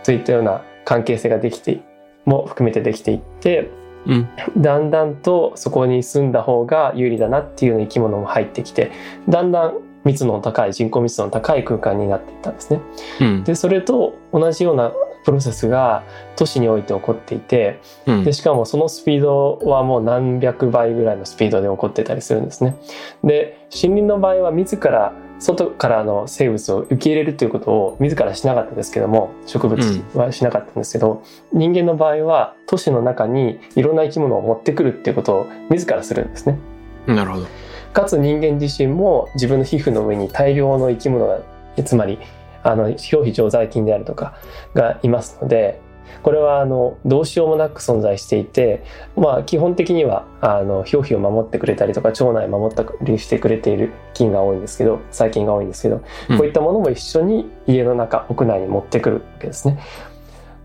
[0.04, 1.82] といったような関係性ができて
[2.26, 3.70] も含めてできていって
[4.06, 8.92] うんだんだんとそこに住んだ方が有利だなっていうような生き物も入ってきて
[9.28, 12.80] だんだん密度の高い人口密度の高い空間になっていったんですね。
[13.20, 14.92] うんでそれと同じような
[15.24, 16.04] プロセスが
[16.36, 22.76] 都市において起こっていてうんでしかもそのスピードはもう何百倍ぐらいのスピードで起こってたりするんですね。
[23.22, 36.58] で森林の場合は自ら外からの生物を受け入れるということを自らしなかったですけども植物はしなかったんですけど、人間の場合は都市の中にいろんな生き物を持ってくるっていうことを自らするんですね。
[37.06, 37.46] なるほど。
[37.94, 41.40] かつ人間自身も自分の皮膚の上に大量の生き物が
[41.84, 42.18] つまり
[42.62, 44.34] あの表皮常在菌であるとか
[44.74, 45.80] がいますので
[46.22, 48.84] これはあのどうしようもなく存在していて、
[49.16, 59.80] まあ、基本的にはあの表皮を守ってくれたりとか腸内を守ったりしてくれている菌が多いんですけど細菌が多いんですけど、うんこういったものも一緒に家の中屋内に持ってくるわけですね。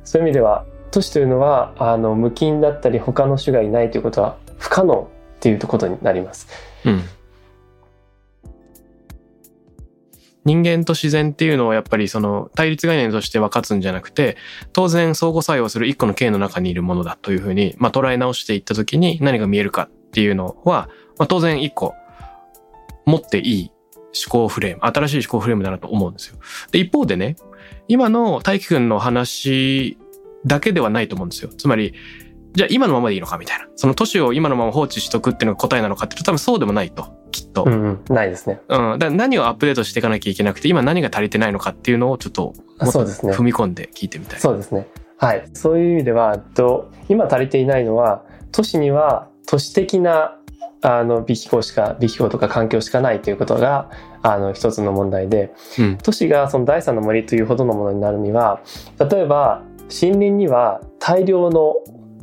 [0.04, 6.48] そういう意味では都市というのはあの無菌だったり他の種がいないということは不可能っていうことになります。
[6.86, 7.04] うん。
[10.50, 14.36] 人間と自然っていうのはやっぱりその対立概念として分かつんじゃなくて
[14.74, 21.94] 当然相互作用する一個の形の中にいるものだというふうに、まあ、捉え直していった時に何が見えるかっていうのは、まあ、当然一個
[23.06, 23.72] 持っていい
[24.26, 26.40] 思考フレーム新しい思考フレームだなと思うんですよ。
[26.72, 27.36] で一方でね
[27.88, 30.00] 今の大輝くんの話
[30.48, 31.52] だけではないと思うんですよ。
[31.56, 31.94] つまり
[32.54, 33.68] じゃあ今のままでいいのかみたいな。
[33.76, 37.19] その都市を今のまま放置しとくっていうのが答えなのかっていうと多分そうでもないと。
[37.32, 37.64] きっと。
[37.66, 38.62] うんうん、ないですね。
[38.68, 39.00] うん。
[39.00, 44.40] だ何をアップデートしていかなきゃいけなくて、今何が足りてないのかっていうのをちょっと、あもっとそうですね踏み込んで聞いてみたい。
[44.40, 44.88] そうですね。
[45.18, 45.50] はい。
[45.54, 50.36] そういう意味では、と今足りていないのは、都市には都市的な
[50.82, 53.90] あの微気候しか、微気候とか環境しかないということが、
[54.22, 55.98] あの一つの問題で、うん。
[55.98, 58.62] 都市がその第三の森というほどのものになるには、
[58.98, 61.76] 例えば森林には大量の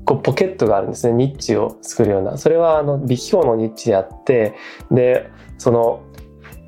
[0.07, 1.13] こうポケットがあるんですね。
[1.13, 2.39] ニッチを作るような。
[2.39, 4.55] それはあの微気候のニッチであって、
[4.91, 6.01] で、その、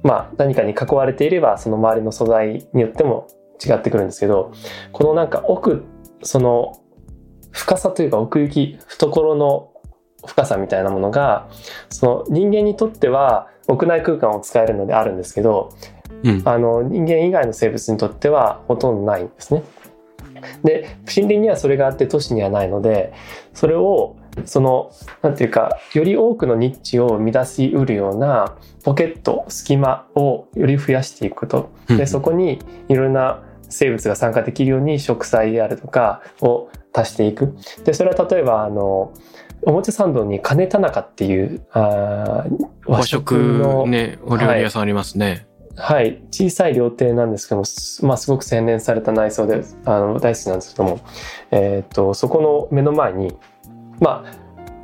[0.02, 3.26] まあ、何かに囲われていればその周りの素材によっても
[3.64, 4.52] 違ってくるんですけど
[4.92, 5.84] このなんか奥
[6.22, 6.80] その
[7.50, 9.72] 深さというか奥行き懐の
[10.26, 11.48] 深さみたいなものが
[11.90, 15.74] その人間にとっては屋内空間を使えるのであるんですけど、
[16.24, 19.62] うんあの人間以外の生物にとってはほとんどないんですね。
[20.64, 23.12] で森林にはそれがあって都市にはないので
[23.54, 24.90] それをその
[25.22, 31.70] なんていうかより多くのニッチを乱しうるようなポケット隙間をより増やしていくこと。
[31.88, 31.96] うん。
[31.96, 37.56] でそこにいろんな生物が参加できるように植栽であるとかを足していく。
[37.84, 39.12] でそれは例えばあの
[39.62, 45.26] 表参道に金田中っていうあー和食の、ね、お料理屋さんありますね。
[45.26, 45.46] はい、
[46.30, 51.00] 小さい料亭なんですけども、すまあ、すごく洗練された内装であの大好きなんですけども、
[51.50, 53.36] えー、とそこの目の前に
[54.00, 54.24] ま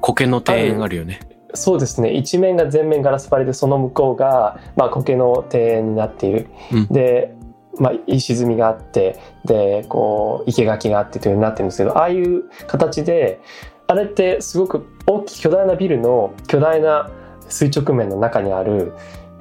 [0.01, 1.21] 苔の庭園あるよね。
[1.53, 2.13] あそうですね。
[2.13, 6.87] 一面が全面ガラス張りでその向こうが、まあ、苔の庭園になっている、うん。
[6.89, 7.35] で、
[7.79, 13.41] まあ、石積みがあってでこう生垣があってというようになってるんですけどああいう形で
[13.87, 17.11] あれってすごく大きい巨大なビルの巨大な
[17.49, 18.95] 垂直面の中にある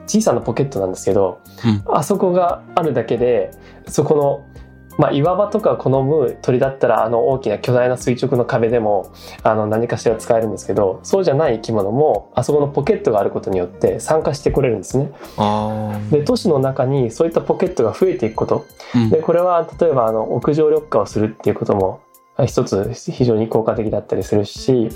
[0.05, 1.95] 小さなポケットなんですけど、うん。
[1.95, 3.51] あそこがあるだけで
[3.87, 4.45] そこの、
[4.97, 9.13] まあ、岩場とか好む鳥だったらあの大きな巨大な垂直の壁でも
[9.43, 15.11] あの何かしら使えるんですけどそうじゃない生き物もあそこのポケットがあることによって参加してくれるんですね。
[16.11, 18.65] で都市の中にそういったポケットが増えていくこと。
[18.95, 19.09] うん。
[19.09, 22.01] でこれは例えばあの屋上緑化をするっていうことも
[22.35, 24.89] あ一つ非常に効果的だったりするし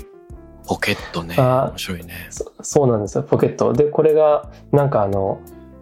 [0.68, 1.34] ポケットね。
[1.38, 2.12] あ面白いね。
[2.28, 5.40] そそうなんですよポケットでこれがなんかあの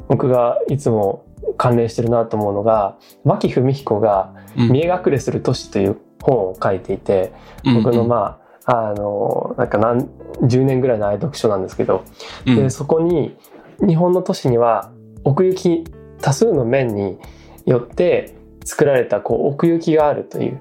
[0.08, 1.26] 僕がいつも
[1.58, 7.32] 関連してるなと思うのが牧文彦がうん「見え隠れする都市」という本を書いていて
[7.64, 10.08] 僕のまああのなんか何
[10.42, 12.04] 10年ぐらいの愛読書なんですけど
[12.46, 13.36] うんうんでそこに
[13.80, 14.90] 日本の都市には
[15.24, 15.84] 奥行き
[16.20, 17.18] 多数の面に
[17.66, 20.60] よって作られたこう奥行きがあるという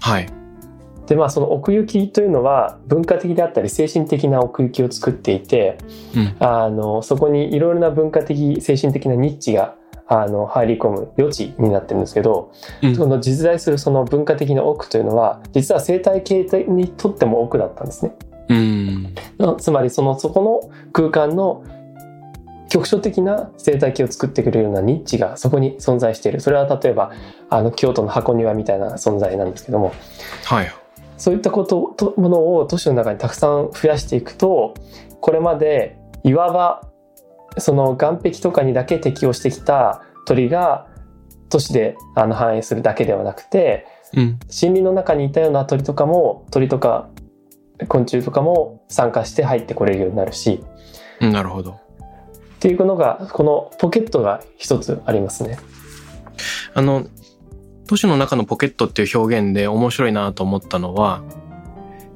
[0.00, 0.26] はい。
[1.06, 5.78] でまあその奥行きというのは文化的であったり精神的な奥行きを作っていて
[6.14, 9.76] うんあのそこにいろいろな文化的精神的なニッチが
[10.08, 18.14] あの入り込む余地になってるんですけど、うんその実在するその文化的な奥というのは実は生態系にとっても奥だったんですね。
[18.48, 19.14] うん。
[19.58, 21.64] つまりそのそこの空間の
[22.68, 27.12] 局所的な生態系を作ってくれるようなニッチがそこに存在しているそれは例えば
[27.48, 29.92] あの京都の箱庭みたいな存在なんですけども
[30.44, 30.72] はい。
[31.16, 34.74] そういったこととものを都市の中にたくさん増やしていくと
[35.20, 36.88] これまでいわば
[37.58, 40.88] その岸壁とかにだけ適応してきた鳥が
[41.48, 44.22] 都市であの繁栄するだけではなくてうん。
[44.22, 47.08] 森林の中にいたような鳥とかも鳥とか
[47.88, 50.62] 昆虫とかも参加して入ってこれるようになるし
[51.20, 51.72] うんなるほど。
[51.72, 55.58] っていうのがこのポケットが一つありますね。
[56.74, 57.06] あの、
[57.86, 61.22] 都市の中のポケットっていう表現で面白いなと思ったのは、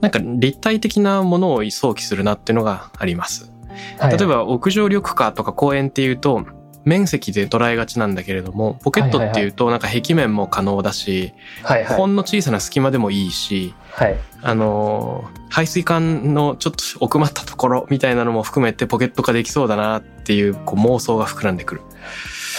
[0.00, 3.52] なんか立体的なものを想起するなっていうのがあります。
[3.98, 6.44] はい例えば屋上緑化とか公園っていうと、
[6.84, 21.80] 面積で捉えがちなんだけれども、ポケットっていうとなんか壁面も可能だし、はいはいほんの小さな隙間でもいいし、はいあのー排水管のちょっと奥まったところみたいなのも含めてポケット化できそうだなっていうこう妄想が膨らんでくる。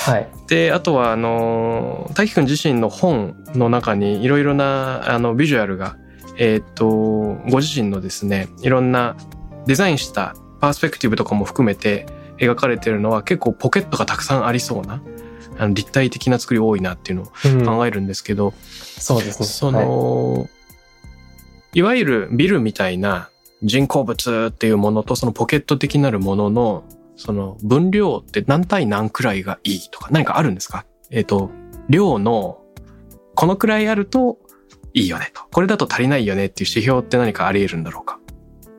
[0.01, 0.27] はい。
[0.47, 5.95] で、あとは、あのくん自身の本の中にいろいろな、あの、ビジュアルが、
[6.37, 6.87] えーっと、
[7.49, 9.15] ご自身のですね、いろんな
[9.67, 15.03] デザインしたパースペクティブとかも含めて描かれてるのは結構ポケットがたくさんありそうな、
[15.59, 17.65] あの立体的な作り多いなっていうのをうん。
[17.65, 18.53] 考えるんですけど、
[18.97, 19.45] そうですね。
[19.45, 19.85] そはい。
[19.85, 20.49] の、
[21.73, 23.29] い、わゆるビルみたいな
[23.61, 26.83] 人工物っていうものとそのポケット的なるものの
[27.21, 30.85] その分量って何対何くらいがいいとか何かあるんですか？
[31.11, 31.51] えっ、と、
[31.87, 32.61] 量の
[33.35, 34.39] このくらいあると
[34.93, 35.43] いいよねと。
[35.51, 38.19] これだと足りないよねっていう指標って何かあり得るんだろうか？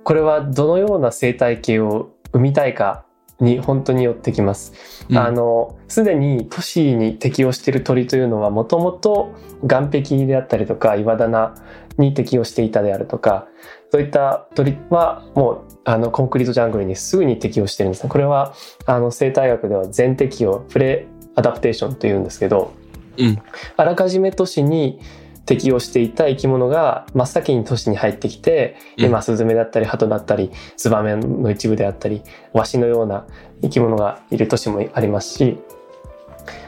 [0.02, 3.06] これはどのような生態系を生みたいか
[3.42, 4.72] に本当によってきます。
[5.10, 9.32] うんあのすでに都市に適応している鳥というのはもともと
[9.68, 11.54] 岸壁であったりとか岩棚
[11.98, 13.46] に適応していたであるとか
[13.90, 18.08] そういった鳥はもうあのコンクリートジャングルにすぐに適応してるんですね。
[18.08, 18.54] これは
[18.86, 22.72] あの生態学では全適応プレアダプテーションというんですけど、
[23.18, 23.38] うん
[23.76, 25.00] あらかじめ都市に
[25.46, 33.26] 適応していた生き物が真っ先に都市に入ってきて、うん今スズメだったりハトだったりツバメの一部であったりワシのような
[33.62, 35.58] 生き物がいる都市もありますし、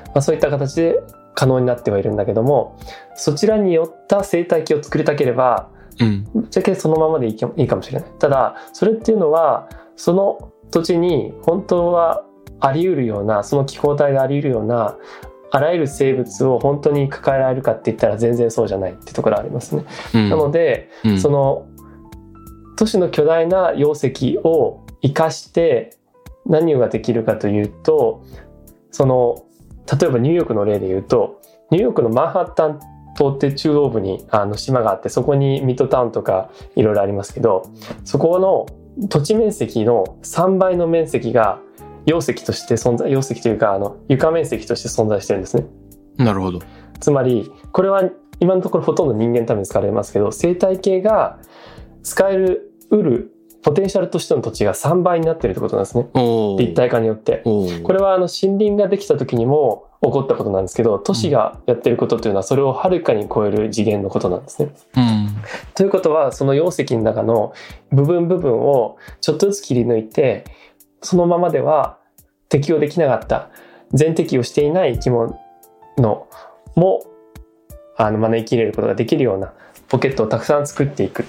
[0.06, 1.00] まあ、そういった形で
[1.34, 2.78] 可能になってはいるんだけども
[3.14, 6.24] そちらによった生態系を作りたければうん。
[6.34, 12.24] ぶっちゃけそのままでいいかいいかもしれないただそれっていうのはその土地に本当は
[12.60, 14.96] あり得るようなその気候帯であり得るような
[15.54, 19.84] あらゆる生物を本当に抱えられるかって言ったら全然そうじゃないってところありますね。
[20.12, 21.68] うんなので、うんその
[22.76, 25.96] 都市の巨大な容石を生かして
[26.44, 28.24] 何ができるかというと
[28.90, 29.44] その
[30.00, 31.40] 例えばニューヨークの例で言うと
[31.70, 32.80] ニューヨークのマンハッタン
[33.16, 37.70] 島って中央部にあの島があってそこにミッドタウンとかいろいろありますけど
[38.02, 38.66] そこの
[39.08, 41.60] 土地面積の3倍の面積が
[42.06, 45.66] 容石として存在容石というかあの床面積として存在してるんですね。
[46.16, 46.60] なるほど。
[47.00, 48.02] つまりこれは
[48.40, 51.38] 今のところほとんど人間のために使われますけど生態系が
[52.02, 53.30] 使えるうる
[53.62, 56.06] ポテンシャルとしての土地が3倍になってるってことなんですね
[56.58, 57.42] 立体化によって。
[57.82, 64.74] これはあの森林ができた時にも起こったことなんですけど都市がやってることというのはそれをはるかに超える次元のことなんですね。
[64.96, 65.28] うん。
[65.74, 67.54] ということはその容石の中の
[67.90, 70.44] 部分部分をちょっとずつ切り抜いて
[71.04, 71.98] そのままでは
[72.48, 73.50] 適応できなかった
[73.92, 75.38] 全適応していない生き物
[76.74, 77.04] も
[77.96, 79.52] あの招き入れることができるような
[79.88, 81.24] ポケットをたくさん作っていく。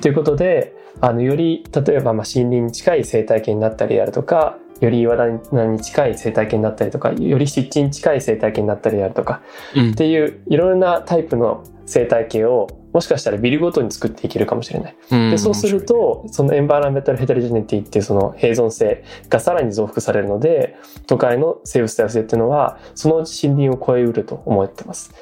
[0.00, 9.40] ということであのより例えばまあ森林に近い生態系になったりであるとかより岩棚に近い生態系になったりとかより湿地に近い生態系になったりであるとか
[9.74, 9.90] うん。
[9.92, 14.96] っていういろいろなタイプの生態系をもしかしたらビルごとに作っていけるかもしれない。
[15.10, 20.76] うんでそうするとそのエンバーラメンタルヘテロジェネティっていうその併存性がさらに増幅されるので
[21.08, 25.12] 都会の生物多様性っていうのはそのうち森林を超えうると思ってます。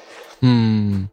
[0.43, 1.09] うん。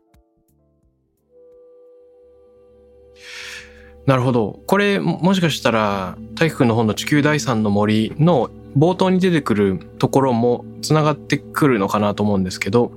[4.07, 4.61] なるほど。
[4.67, 12.91] これ、ももしかしたら、大輝くんの本の地球第三の森の冒頭に出てくるところも繋がってくるのかなと思うんですけど、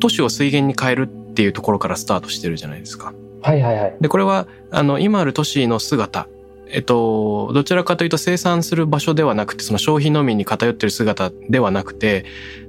[0.00, 3.14] 都市を水源に変えるっていうところからスタートしてるじゃないですか。
[3.40, 3.96] はいはいはい。
[4.00, 6.28] で、これは、あの、今ある都市の姿、
[6.68, 12.24] えっと、どちらかというと生産する場所ではなくて、その消費のみに偏ってる姿ではなくて、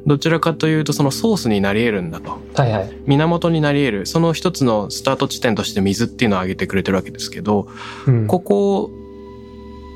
[0.06, 2.40] どちらかというとそのソースになり得るんだと。
[2.56, 2.94] はいはい。
[3.06, 7.68] 源になり得る、その一つのスタート地点として水っていうのを挙げてくれてるわけですけど、
[8.08, 8.92] うんここ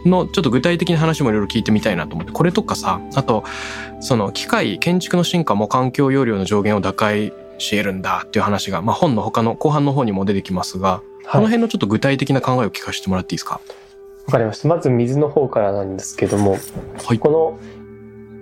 [0.05, 3.43] のちょっと具体的な話もいろいろ聞いてみたいなと思って、これとかさ、あと、
[3.99, 11.51] その機械、建築の進化も環境容量の上限を打開し得るんだっていう話が、まあ本の他の後半の方にも出てきますが、このはい。
[11.51, 13.59] 辺のちょっと具体的な考えを聞かせてもらっていいですか？
[14.25, 14.67] わかりました。
[14.67, 16.57] まず水の方からなんですけども、
[17.05, 17.19] はい。
[17.19, 17.59] この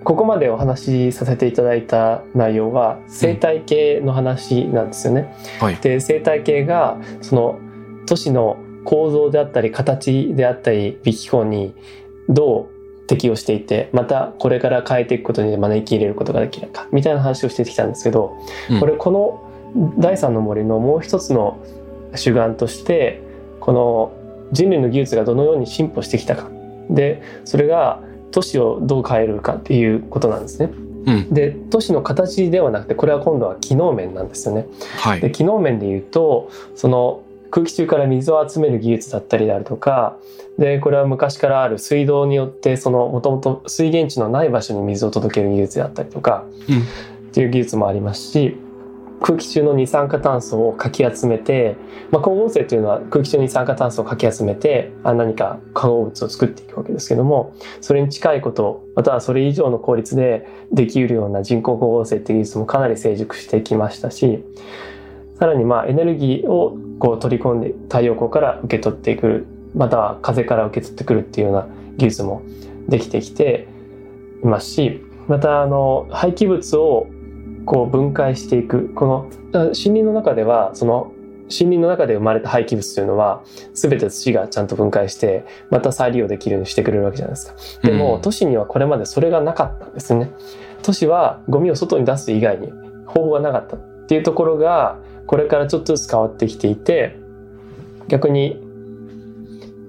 [0.04, 5.34] ここまでお話しさせていただいた内容は生態系の話なんですよね。
[5.60, 5.76] はい。
[5.76, 7.58] で生態系がその
[8.06, 11.74] 都市の構造であったり形であったり微気候に
[12.28, 12.75] どう
[13.06, 18.36] 適応していてまたこれから変えていくことに招き入れることができるかみたいな話をしてきたんですけど、
[18.70, 19.42] うんこれこの
[19.98, 21.58] 第三の森のもう一つの
[22.14, 23.20] 主眼として
[23.60, 24.12] この
[24.52, 26.48] 人類の技術がどのように進歩してきたか
[26.88, 30.70] でそれが都市をどう変えるかっていうことなんですね。
[31.06, 31.34] うん。
[31.34, 34.66] で都市の形ではなくてこれは今度は機能面なんですよね。
[34.98, 35.20] はい。
[35.20, 40.18] で機能面で言うとその空気中から水を集める技術だったりであるとか
[40.58, 46.82] でこれは昔からある水道によってそのもともと水源地のない場所に水を届ける技術であったりとか、うん。
[47.36, 48.56] っていう技術もありますし
[49.20, 51.76] 空気中の二酸化炭素をかき集めて、
[52.10, 64.42] まあ、光合成というのは空気中の二酸化炭素をかき集めてあ何か化合物を作っていくわけですけどもそれに近いことまたはそれ以上の効率でできるような人工光合成っていう技術もかなり成熟してきましたし
[65.38, 72.42] さらにまあエネルギーをこう取り込んで太陽光から受け取ってくるまたは風から受け取ってくるっていうような技術も
[72.88, 73.68] できてきて
[74.42, 77.06] いますしまたあの廃棄物を
[77.66, 81.12] こう分解していくこのあ森林の中ではその
[81.48, 83.44] 森林の中で生まれた廃棄物というのは
[83.74, 87.86] 全て土がちゃんと分解してまた再利用できるようにしてくれるわけじゃないですか。
[87.86, 90.32] でも、うん都市にはこれまでそれがなかったんですね。
[90.82, 92.72] 都市はゴミを外に出す以外に
[93.06, 97.16] 方法がなかったっていうところがこれからちょっとずつ変わってきていて
[98.06, 98.62] 逆に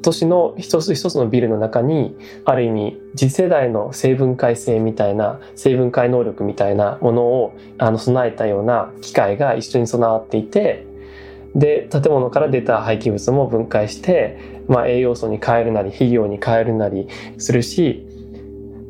[0.01, 10.87] 都市の一つ一つのビルの中にある意味次世代の生分解性みたいな生分解能力みたいなものをあの備えたような機械が一緒に備わっていて
[11.53, 17.07] で建物から出た廃棄物も分解して、まあ、栄養素に変えるなり肥料に変えるなり
[17.37, 18.07] するし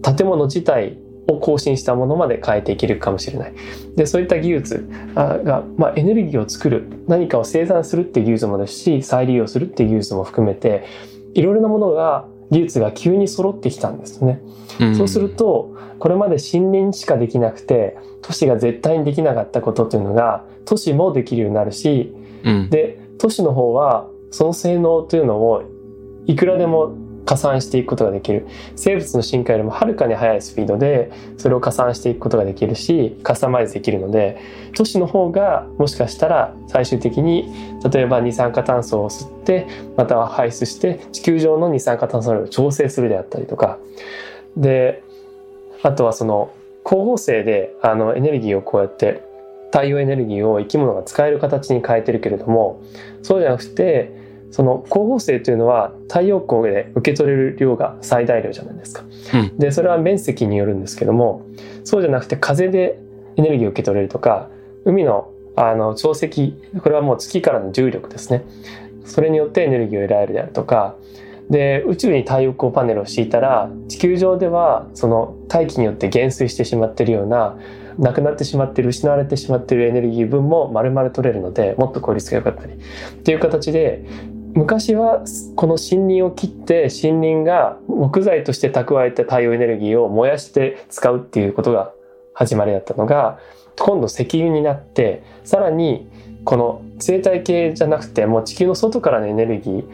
[0.04, 0.98] 建物自体
[1.28, 3.54] を更新したものまで変えていけるかもしれない。
[3.96, 10.86] でそういった技術あが、まあ、エネルギーを作る何かを生産するっていう技術もですし再利用するっていう技術も含めて
[11.34, 14.42] いろいろなものが技術が急に揃ってきたんですね。
[14.84, 22.14] んそうするとこれまで森林しかできなくて都市が絶対にできなかったことというのが都市もできるようになるし
[22.44, 22.70] うん。
[22.70, 25.64] で都市の方はその性能というのを
[26.28, 26.94] いくらでも
[27.28, 28.48] 加算していくことができる。
[28.78, 34.40] 生物の進化よりもはるかに速いスピードでそれを加算していくことができるしカスタマイズできるので
[34.76, 37.52] 都市の方がもしかしたら最終的に
[37.92, 39.68] 例えば二酸化炭素を吸って
[39.98, 43.78] または排出して地球上の二酸化炭素量を調整するであったりとか。
[44.56, 45.04] で
[45.84, 46.52] あとはその
[46.84, 49.22] 光合成であのエネルギーをこうやって
[49.72, 52.82] 太陽エネルギーを生き物が使える形に変えてるけれども
[53.22, 54.27] そうじゃなくて
[54.58, 59.04] その光合成というのは太陽光で受け取れる量が最大量じゃないですか。
[59.36, 59.58] うん。
[59.60, 61.46] でそれは面積によるんですけども
[61.84, 63.00] そうじゃなくて風で
[63.36, 64.50] エネルギーを受け取れるとか
[64.84, 68.46] 海のあの潮汐これはもう月からの重力ですね。
[69.06, 70.96] それによってエネルギーを得られるであるとか。
[71.52, 77.58] で宇宙に太陽光パネルを敷いたら地球上ではその大気によって減衰してしまっているような
[77.98, 82.74] なくなってしまっている失われてしまっているエネルギー分も丸々取れるのでもっと効率が良かったり。
[82.74, 82.78] っ
[83.24, 84.04] ていう形で
[84.58, 85.24] 昔は
[85.56, 91.94] この森林を切って森林が木材として蓄えた太陽エネルギーを燃やして使うっていうことが
[92.34, 93.38] 始まりだったのが
[93.78, 96.10] 今度石油になってさらに
[96.44, 99.86] この生態系じゃなくてもう地球の外からのエネルギー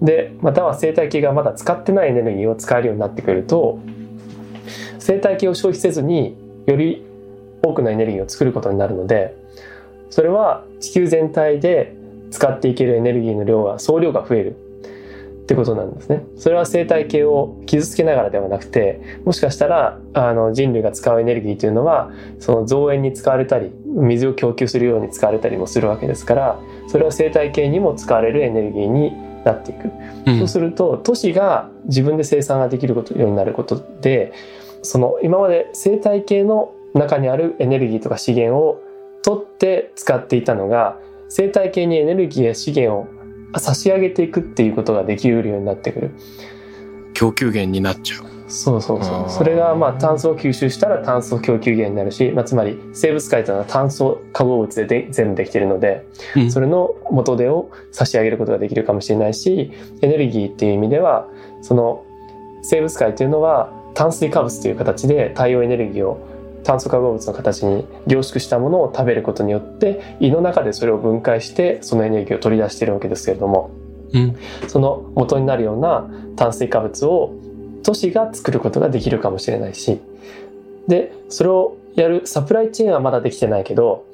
[0.00, 3.80] でまたは生態系がまだ使ってないエネルギーを使えるようになってくると
[4.98, 7.04] 生態系を消費せずにより
[7.62, 9.36] 多くのエネルギーを作ることになるので
[10.08, 11.99] それは地球全体で
[12.30, 14.56] 使っていけるエネルギーの量が総量が増える
[15.42, 16.24] ってことなんですね。
[16.36, 29.12] それは生態系を傷つけながらではなくてもしかしたらあの人類が使うエネルギーというのはその増塩に使われたり水を供給するように使われたりもするわけですからそれは生態系にも使われるエネルギーに
[29.44, 29.90] なっていく。
[30.26, 34.32] うんそうすると都市が自分で生産ができることようになることで
[34.82, 38.80] その今まで生態系の中にあるエネルギーとか資源を
[39.22, 40.98] 取って使っていたのが
[41.30, 43.08] 生態系にエネルギーや資源
[43.54, 46.10] を差し上げていくっていうことができるようになってくる。
[47.14, 48.24] 供給源になっちゃう。
[48.48, 49.30] そうそうそう。
[49.30, 56.04] それがまあ炭素を吸収したら炭素供給源になるし、まあ、つまり生物界というのは炭素化合物でで全部できているので、
[56.36, 59.72] うんそれの元手を差し上げることができるかもしれないし
[60.02, 61.28] エネルギーっていう意味では
[61.62, 62.04] その
[62.62, 66.18] 生物界というのは炭水化物という形で太陽エネルギーを
[66.62, 73.70] 炭素化合物の形に凝縮したものを食べることによって胃の中でそれを分解してそのエネルギーを取り出しているわけですけれども。
[74.12, 74.36] うん。
[74.68, 77.32] その元になるような炭水化物を
[77.82, 80.00] 都市が作ることができるかもしれないし。
[80.88, 84.06] でそれをやるサプライチェーンはまだできてないけど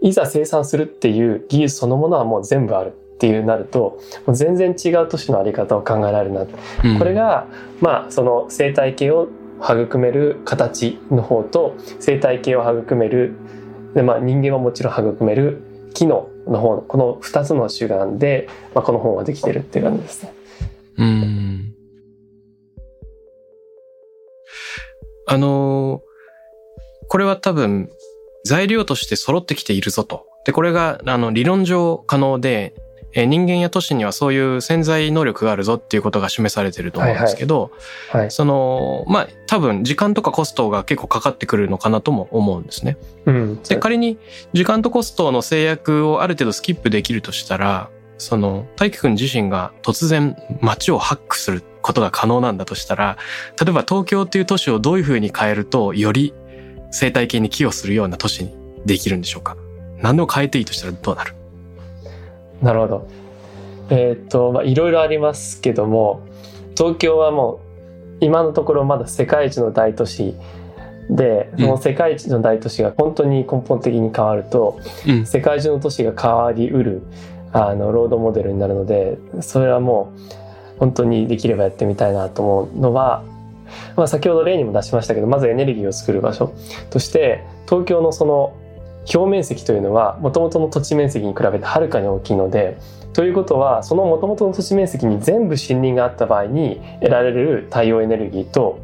[0.00, 6.98] いざ生産するっていう技術そのものはもう全部あるっていうなると全然違う都市のあり方を考えられるなうん。
[6.98, 7.48] これが
[7.80, 9.28] まあその生態系を
[9.62, 13.36] 育める形の方と生態系を育める
[13.94, 15.62] で、まあ、人間はもちろん育める
[15.94, 20.32] 機能の方のこの2つの主眼で、まあ、この本はできてるっていう感じですね。
[20.98, 21.74] うん。
[25.26, 26.00] あの
[27.08, 27.90] これは多分
[28.44, 30.26] 材料として揃ってきているぞと。
[30.44, 32.74] で、これがあの理論上可能で、
[33.12, 37.70] えー人間や都市にはそういう潜在能力があるぞっていうことが示されてると思うんですけど、
[38.10, 38.30] はい。
[38.30, 42.96] その、まあ多分時間とかコストが結構かかってくるのかなとも思うんですね。
[43.26, 43.62] うん。
[43.62, 44.18] で、仮に
[44.52, 53.16] 時間とコストの制約をある程度スキップできるとしたら、その、大輝くん自身が突然街をハックすることが可能なんだとしたら、
[53.60, 56.34] 例えば東京っていう都市をどういう風に変えると、より
[56.90, 58.54] 生態系に寄与するような都市に
[58.84, 59.56] できるんでしょうか
[59.98, 61.34] 何でも変えていいとしたらどうなる
[62.62, 63.08] なるほど。
[63.90, 66.20] えーっと、まあ、いろいろありますけども、
[66.76, 67.60] 東京はも
[68.20, 70.34] う、今のところまだ世界一の大都市
[71.10, 75.26] で、その世界一の大都市が本当に根本的に変わると、うん。
[75.26, 77.02] 世界中の都市が変わりうる、
[77.52, 83.22] あの、ロードモデルになるので、それはもう、本当にできればやってみたいなと思うのは、
[83.96, 86.54] まあ、先ほど例にも出しましたけどまずエネルギーを作る場所
[86.90, 88.56] として東京のその
[89.14, 92.78] 表面積というのはもともとの土地面積に比べてはるかに大きいので
[93.12, 98.80] ということはそのもともとの土地面積に全部森林があった場合に得られる太陽エネルギーと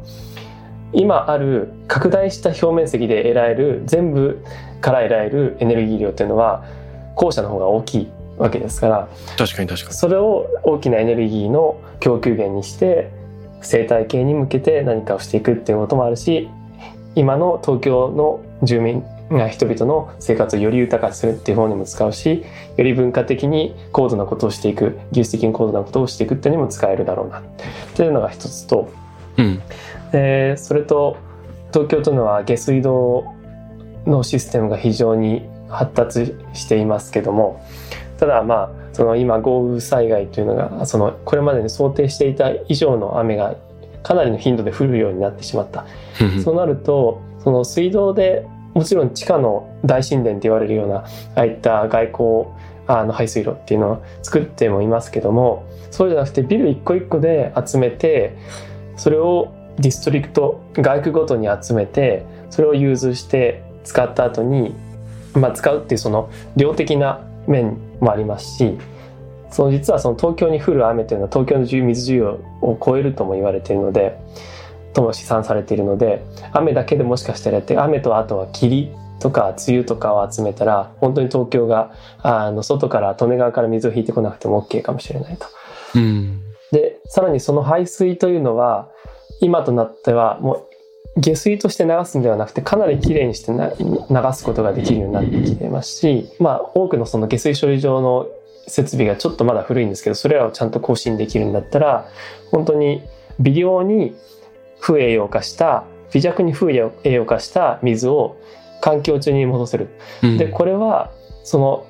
[0.93, 4.43] 今ある拡大した表面積で得られる全部
[4.81, 6.65] から得られるエネルギー量というのは
[7.15, 9.07] 後者の方が大きいわけですから
[9.37, 9.93] 確かに確かに。
[9.93, 13.11] それを大きなエネルギーの供給源にして
[13.61, 16.49] 生態系に向けて何かをしていくっていうこともあるし
[17.15, 19.14] 今の東京の住民が
[19.49, 22.45] 人々の生活をより豊かにするっていう方にも使うし
[22.77, 27.43] より文化的に高度なことをしていく技術的に高度なことをしていくっていうのにも使えるだろうなっ
[27.95, 28.91] ていうのが一つと
[29.37, 29.61] うん。
[30.11, 31.17] でそれと
[31.73, 33.25] 東京というのは下水道
[34.05, 37.65] のシステムが非常に発達していますけども
[38.17, 43.55] ただまあその今豪雨災害というのがそのこれまでに想定していた以上の雨が
[44.03, 45.85] かなりの頻度で降るようになってしまった。
[46.43, 51.05] そうなるとその水道でもちろん地下の大神殿って言われるようなあ
[51.35, 52.45] あいった外交
[52.87, 58.37] あの排水路っていうのを作ってもいますけどもそうじゃなくてビル一個一個で集めて
[58.97, 64.75] それをディストリクト外区ごとに集めてそれを融通して使った後に、
[65.33, 68.77] まあ、使うっていうその量的な面もありますし
[69.51, 74.19] その実はその東京に降る雨というのは東京の水需要を超えるとも言われているので
[74.95, 76.23] とも試算されているので
[76.53, 85.45] 雨だけでもしかしたらやって雨とあとは霧とか梅雨とかを集めたら本当に東京があの外から利根川から水を引いてこなくても OK かもしれないと。
[85.95, 86.41] うん。
[86.71, 88.89] でさらにその排水というのは
[89.41, 90.67] 今となってはも
[91.15, 98.27] う下水として流すんではなくてかなりきれいにしてな流すことができるようになってきていますし、まあ、多くのその下水処理場の
[98.67, 102.09] 設備がちょっとまだ古いんですけどそれらをちゃんと更新できるんだったら
[102.51, 103.03] 本当に
[103.39, 104.15] 微量に
[104.79, 108.37] 不栄養化した微弱に不栄養化した水を
[108.81, 109.89] 環境中に戻せる。
[110.23, 111.11] うんでこれは
[111.43, 111.85] その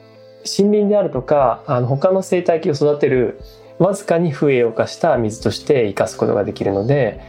[0.45, 3.39] 森林であるとかあの他の生態系を育てる
[3.79, 7.19] わずかに不栄養化した水として生かすことができるので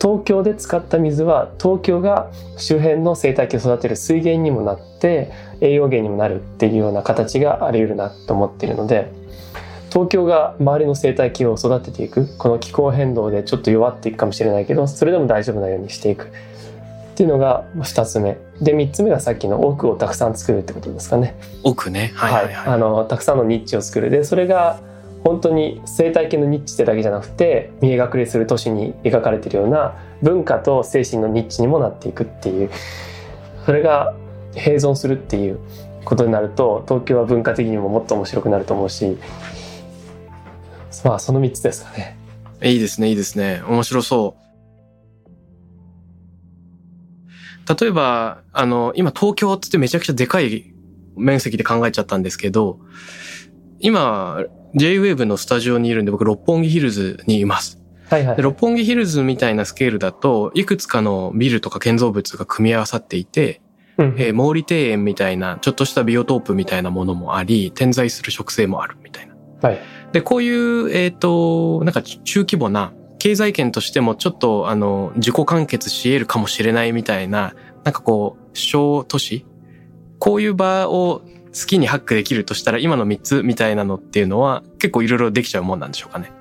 [0.00, 5.30] 東京で使った水は東京が周辺の生態系を育てる水源にもなって
[5.60, 9.10] 栄養源にもなるっていうような形があり得るなと思っているので
[9.90, 16.28] 東京が周りの生態系を育てていくこの気候変動でちょっと弱っていくかもしれないけどそれでも大丈夫なようにしていくっ
[17.14, 21.36] ていうのが2つ目で3つ目がさっきの奥をたくさん作るってことですかね。
[21.64, 22.12] 奥ね。
[22.14, 22.74] はいはいはい。
[22.74, 24.78] あのたくさんのニッチを作るでそれが
[25.24, 32.70] 本当に生態系のニッチってだけじゃなくて見え隠れする都市に描かれているような文化と精神のニッチにもなっていくっていう
[33.66, 34.14] それが
[34.52, 35.58] 併存するっていう
[36.04, 39.18] ことになると東京は文化的にももっと面白くなると思うし
[41.04, 42.16] まあその3つですかね。
[42.62, 43.62] いいですね、いいですね。
[43.68, 44.48] 面白そう。
[47.80, 50.72] 例えば、あの、今東京ってめちゃくちゃでかい
[51.16, 52.78] 面積で考えちゃったんですけど、
[53.80, 57.78] 今、J-Wave のスタジオにいるんで僕六本木ヒルズにいます。
[58.08, 63.60] はいはいで、六本木ヒルズみたいなスケールだと、いくつかのビルとか建造物が組み合わさっていて、
[63.98, 69.27] うんえー毛利庭園みたいな、ちょっとしたビオトープみたいなものもあり、点在する植生もあるみたいな。
[69.62, 69.78] はい
[70.12, 77.54] で、こういう、えっ、と、なんか中規模な、経済圏としてもちょっと、あの、自己完結し得るかもしれないみたいな、
[77.84, 79.44] なんかこう、小都市？
[80.18, 86.32] こういう場を好きにハックできるとしたら、今の3つみたいなのっていうのは、結構いろいろできちゃうもんなんでしょうかね。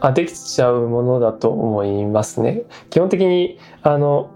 [0.00, 2.62] あできちゃうものだと思いますね。
[2.90, 4.30] 基本的にあの、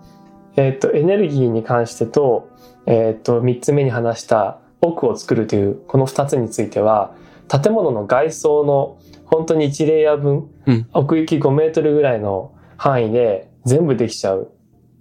[0.56, 2.48] えっとエネルギーに関してと,、
[2.86, 7.14] えっと3つ目に話した奥を作るというこの2つについては
[7.60, 14.50] 建物の外装の本当に1レイヤー分、うん奥行き5メートルぐらいの範囲で全部できちゃう。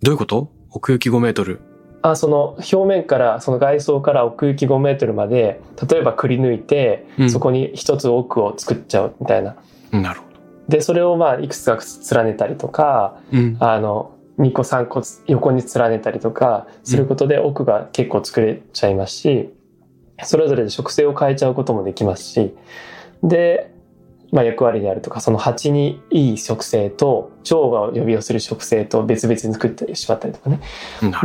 [0.01, 0.51] どういうこと？
[0.71, 1.61] 奥行き5メートル。
[2.01, 9.55] あその表面からその外装から奥行き5メートルまで例えばくり抜いて、うんそこに一つ奥を作っちゃうみたいな。
[9.91, 10.39] なるほど。
[10.67, 11.77] でそれをまあいくつか
[12.15, 13.57] 連ねたりとかうん。
[13.59, 19.53] あの2個3個横に連ねたりとかすることで奥が結構作れちゃいますし、
[20.23, 22.55] それぞれで植生を変えちゃうこともできますし
[23.23, 23.73] で、
[24.31, 30.61] まあ、役割であるとかその蜂にいい植生と蝶が呼び寄せる植生と別々に作ってしまったりとかね。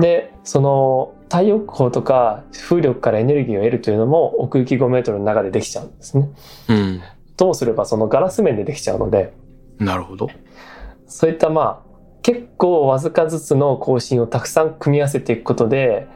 [0.01, 6.29] でその太陽光とか風力からエネルギーを得るというのも奥行き5メートルの中でできちゃうんですね。
[6.69, 7.03] うん。
[7.37, 9.33] ともすればそのガラス面でできちゃうので
[9.79, 10.29] なるほど。
[11.07, 11.87] そういったまあ
[12.23, 16.09] 結構わずかずつの更新をたくさん組み合わせていくことで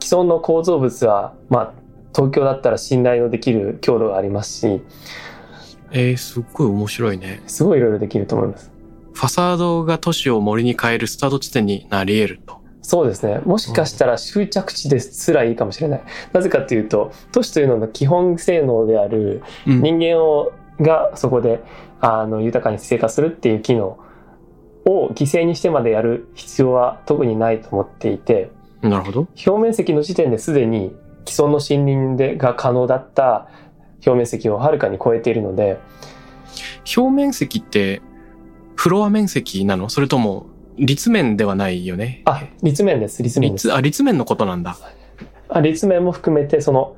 [0.00, 1.72] 既存の構造物はまあ
[2.14, 4.82] 東京だったら信頼のできる強度がありますし
[5.90, 7.42] えー、すっごい面白いね。
[7.46, 8.70] すごいいろいろできると思います。
[9.14, 12.58] ファサードが都市を森に変えるスタート地点になり得ると。
[12.82, 13.40] そうですね。
[13.44, 16.02] もしかしたら終着地ですらいいかもしれない。
[16.32, 21.62] なぜかというと都市というのの基本性能であるうん人間をがそこで
[22.00, 23.98] あの豊かに生活するっていう機能
[24.86, 28.50] を犠牲にしてまでやる必要は特にないと思っていて
[28.82, 29.20] なるほど。
[29.46, 30.94] 表面積の時点ですでに
[31.28, 33.48] 既存の森林でが可能だった
[34.06, 35.78] 表面積をはるかに超えているので
[36.96, 38.00] 表面積って、
[38.76, 39.88] フロア面積なの？
[39.88, 42.22] それとも、立面ではないよね？
[42.24, 44.78] あ立面です立面です立、あ、立面のことなんだ。
[45.48, 46.96] あ立面も含めてその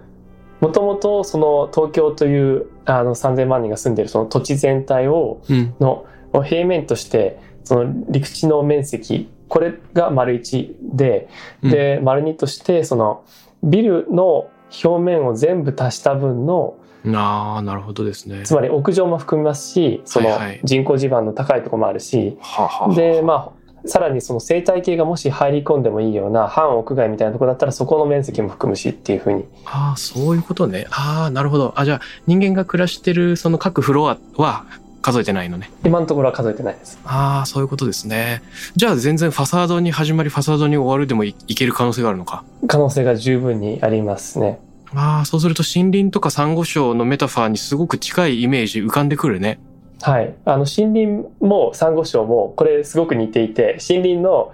[0.60, 5.74] もともとその東京というあの3000万人が住んでいるその土地全体をうん。
[5.80, 6.06] の
[6.44, 11.28] 平面としてその陸地の面積これが丸1で、
[11.62, 13.24] で丸2としてその
[13.62, 14.50] ビルの
[14.84, 18.42] 表面を全部足した分のああ、なるほどですね。
[18.44, 20.28] つまり屋上も含みますしその
[20.64, 30.86] 人工地盤の高いところもあるし、はあはあはあでまあさらにその生態系がもし入り込んでもいいような半屋外みたいなところだったらそこの面積も含むしっていうふうにああ、そういうことね。
[30.90, 31.72] ああ、なるほど。
[31.76, 34.66] あ、じゃあ人間が暮らしてるその各フロアは
[35.03, 35.70] 数えてないのね。
[35.84, 36.98] 今のところは数えてないです。
[37.05, 38.42] ああ、そういうことですね。
[38.76, 42.44] じゃあ全然ファサードに始まりファサードに終わるでもいいける可能性があるのか。
[42.66, 44.61] 可能性が十分にありますね。
[44.94, 49.61] ああ、そうすると森林とかサンゴ礁のメタファーにすごく近いイメージ浮かんでくるね。
[50.03, 50.34] はい。
[50.44, 54.53] あの、森林もサンゴ礁も、これすごく似ていて、森林の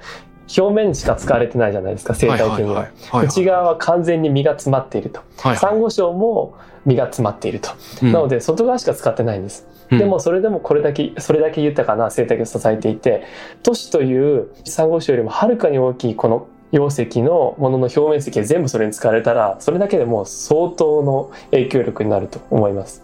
[0.59, 2.80] 表面しか使われてないじゃないですか、生態系には。
[2.80, 5.20] はいはい内側は完全に実が詰まっていると。
[5.38, 7.70] はいサンゴ礁も実が詰まっていると。
[8.03, 9.66] うんなので、外側しか使ってないんです。
[9.91, 13.24] うんでも、それでもこれだけ、それだけ豊かな生態系を支えていて、
[13.62, 23.03] 都市というサンゴ礁よりもはるかに大きいこの容積のものの表面積が全部それに使われたら、それだけでもう相当の影響力になると思います。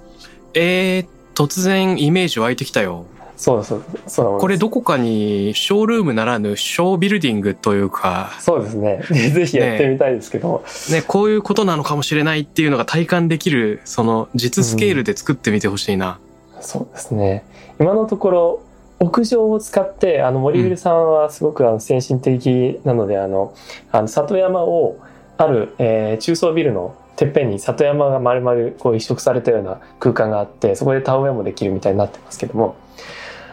[0.54, 3.06] えー、突然イメージ湧いてきたよ。
[3.42, 9.02] そうそうそうこれどこかにショールームならぬショービルディングというか、そうですね。
[9.10, 10.62] ぜひやってみたいですけど、
[10.92, 16.18] ね、こういうことなのかもしれないっていうのが体感できる、その実スケールで作ってみてほしいな。
[16.62, 17.44] そうですね。
[17.78, 18.62] 今のところ、
[19.00, 23.52] 屋上を使って、あの、森ビルさんはすごくあの先進的なので、あの、
[23.90, 24.96] あの里山を、
[25.38, 32.76] ある、えー中層ビルのてっぺんに里山が丸々こう移植されたような空間があって、そこで田植えもできるみたいになってますけども、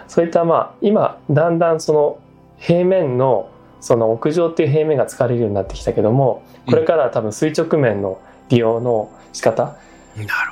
[0.07, 2.19] そういったまあ、今、だんだんその
[2.59, 3.49] 平面の、
[3.81, 9.75] その屋上っていう平面が使われるようになってきたけども、これからは多分垂直面の利用の仕方、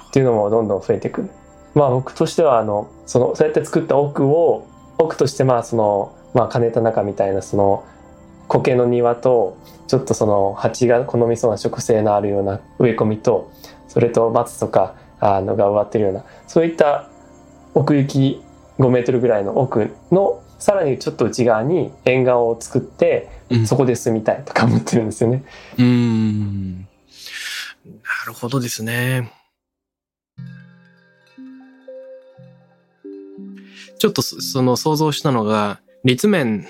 [0.08, 1.30] っていうのもどんどん増えてくる。
[1.78, 4.68] まあ僕としてはあのそのそうやって作った奥を
[4.98, 7.86] 奥としてまあそのまあ金田中みたいなその
[8.48, 9.58] 苔の庭と
[9.88, 13.52] ちょっとその蜂が好みそうな植生のあるような植え込みと
[13.88, 17.10] それと松とかあのが植わってるようなそういった
[17.74, 18.44] 奥行き
[18.80, 23.38] 5メートルぐらいの奥のさらにちょっと内側に縁側を作って。
[23.66, 25.44] そこで住みたいとか思ってるんですよね。
[25.78, 26.80] うん。
[26.82, 26.86] な
[28.26, 29.32] るほどですね。
[34.00, 36.68] ちょっとそその想像したのが、立面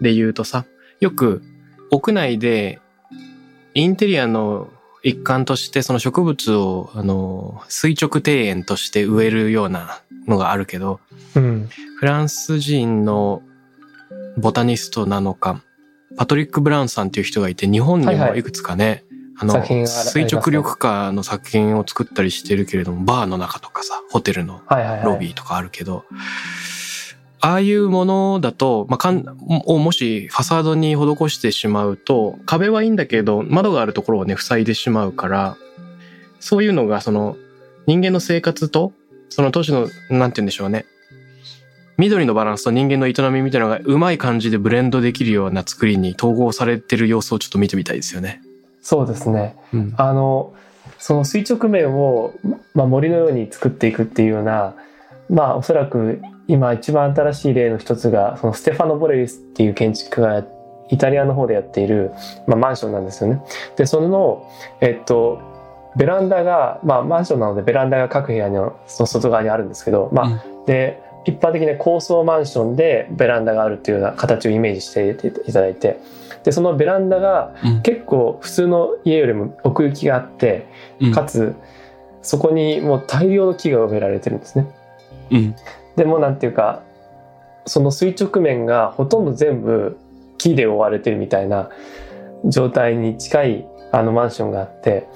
[0.00, 0.64] で言うとさ、
[1.00, 1.42] よく
[1.90, 2.78] 屋内で
[3.74, 4.70] インテリアの
[5.02, 11.00] 一環としてその植物をあの垂直庭園として植えるようなのがあるけど、
[11.34, 11.68] うん、
[11.98, 13.42] フランス人の
[14.36, 15.62] ボタニストなのか、
[16.16, 19.04] パトリック・ブラウンさんっていう人がいて、日本にはいはいもいくつかね、
[19.38, 25.04] あの作品がある垂直緑化の作品を作ったりしてるけれども、バーの中とかさ、ホテルのはいはいはい。
[25.04, 26.04] ロビーとかあるけど、
[27.40, 29.24] ああいうものだと、まあ、かん、
[29.66, 35.56] をもしファサードに施してしまうと、壁はいいんだけど、窓があるところをね、塞いでしまうから、
[36.38, 37.36] そういうのが、その、
[37.86, 38.92] 人間の生活と、
[39.30, 40.84] その都市の、なんて言うんでしょうね。
[41.96, 48.40] 緑のバランスと人間の営みみたいなのがうまい感じでブレンドできるような作りに統合されてる様子をちょっと見てみたいですよね。
[48.80, 49.54] そうですね。
[49.74, 49.94] うん。
[49.98, 50.54] あの
[50.98, 52.32] その垂直面を、
[52.74, 54.74] まあ、森のように作っていくっていうような
[55.28, 60.44] まあおそらく今一番新しい例の一つがそのステファノ・ボレリスっていう建築家が
[60.88, 62.10] イタリアの方でやっている、
[62.48, 63.40] まあ、マンションなんですよね。
[63.76, 65.40] でそのえっと
[65.96, 75.10] ベランダが、まあ、マンションなのでベランダが各部屋のその外側にあるんですけど、まあで一般的な高層マンションでベランダがあるっていうような形をイメージして
[75.46, 76.00] いただいて
[76.44, 80.66] でそのベランダがうん結構普通の家よりも奥行きがあって
[81.00, 81.54] うんかつ
[82.22, 84.66] そこにもう大量の木が植えられてるんですね。
[85.30, 85.54] うん。
[86.00, 86.82] でもなんていうか
[87.66, 89.98] その垂直面がほとんど全部
[90.38, 91.68] 木で覆われてるみたいな
[92.46, 95.08] 状態に近いあのマンションがあって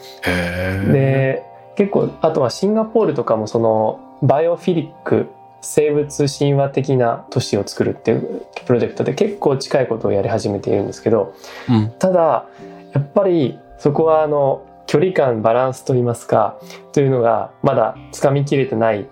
[0.93, 1.43] で
[1.77, 5.29] 結構あとはシンガポールとかもそのバイオフィリック
[5.63, 11.35] 生物神話的な都市を作るっていうプロジェクトで結構近いことをやり始めているんですけど
[11.67, 11.95] うん。
[11.99, 12.45] ただ
[12.93, 16.59] やっぱりそこはあの距離感バランスといいますか
[16.93, 19.09] というのがまだつかみきれてない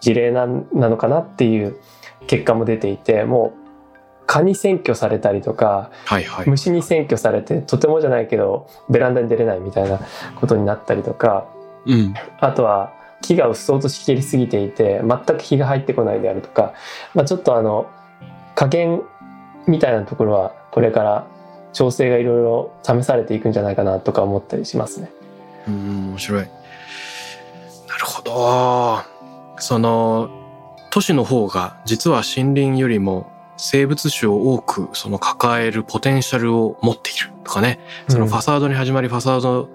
[0.00, 1.76] 事例ななのかなっていう
[2.26, 3.60] 結果も出ていてもう
[4.26, 6.48] 蚊に占拠されたりとかはいはい。
[6.48, 10.00] 虫に占拠されてとてもじゃないけどベランダに出れないみたいな
[10.36, 11.48] ことになったりとか
[11.86, 12.14] うん。
[12.38, 12.92] あとは
[13.22, 16.74] 木がうっそうとしきりすぎていて全く日が入ってこないであるとか、
[17.14, 17.90] まあ、ちょっとあの
[18.54, 19.02] 加減
[19.66, 21.26] みたいなところはこれから
[21.72, 25.12] 調整がいろいろ試されていくんじゃないかなとか思ったりしますね。
[25.68, 26.42] うん、面白い。
[27.88, 29.09] なるほど。
[29.60, 30.30] その、
[30.90, 37.78] 都市の方が実は森林よりも生物種を多くその抱えるポテンシャルを持っているとかね。
[38.08, 39.68] そのファサードに始まりファサード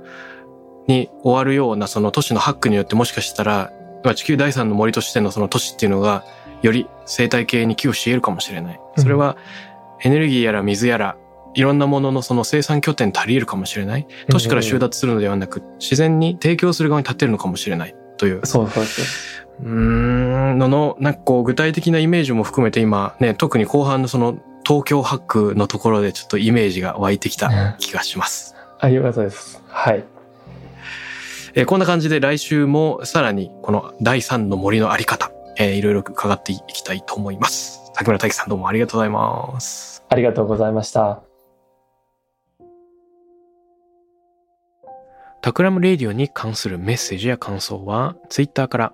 [0.88, 3.72] に終わるようなその都市のハックによってもしかしたら、
[4.04, 6.26] まあ、地球第三の森としてのその都市っていうのが
[6.62, 8.80] より生態系に寄与し得るかもしれない。
[8.98, 9.38] それは
[10.02, 11.18] エネルギーやら水やら
[11.54, 14.06] いろんなもののその生産拠点足り得るかもしれない。
[14.30, 18.46] 都市から収奪するのではなく、自然に提供する側に立てるのかもしれないという。
[18.46, 19.45] そうそうです。
[19.62, 28.56] うーん、のの、なんかこう具体的なイメージも含めて今ね、特に後半のその東京ハックのところでちょっとイメージが湧いてきた気がします。
[28.80, 29.62] あ、よかったです。
[29.68, 30.04] はい。
[31.54, 37.92] えーこんな感じで来週もさらにこの第三の森のあり方、えーいろいろ伺っていきたいと思います。
[37.94, 40.04] 竹村大樹さんどうもありがとうございます。
[40.10, 41.22] ありがとうございました。
[45.42, 48.94] Takram Radio に関するメッセージや感想は、ツイッターから、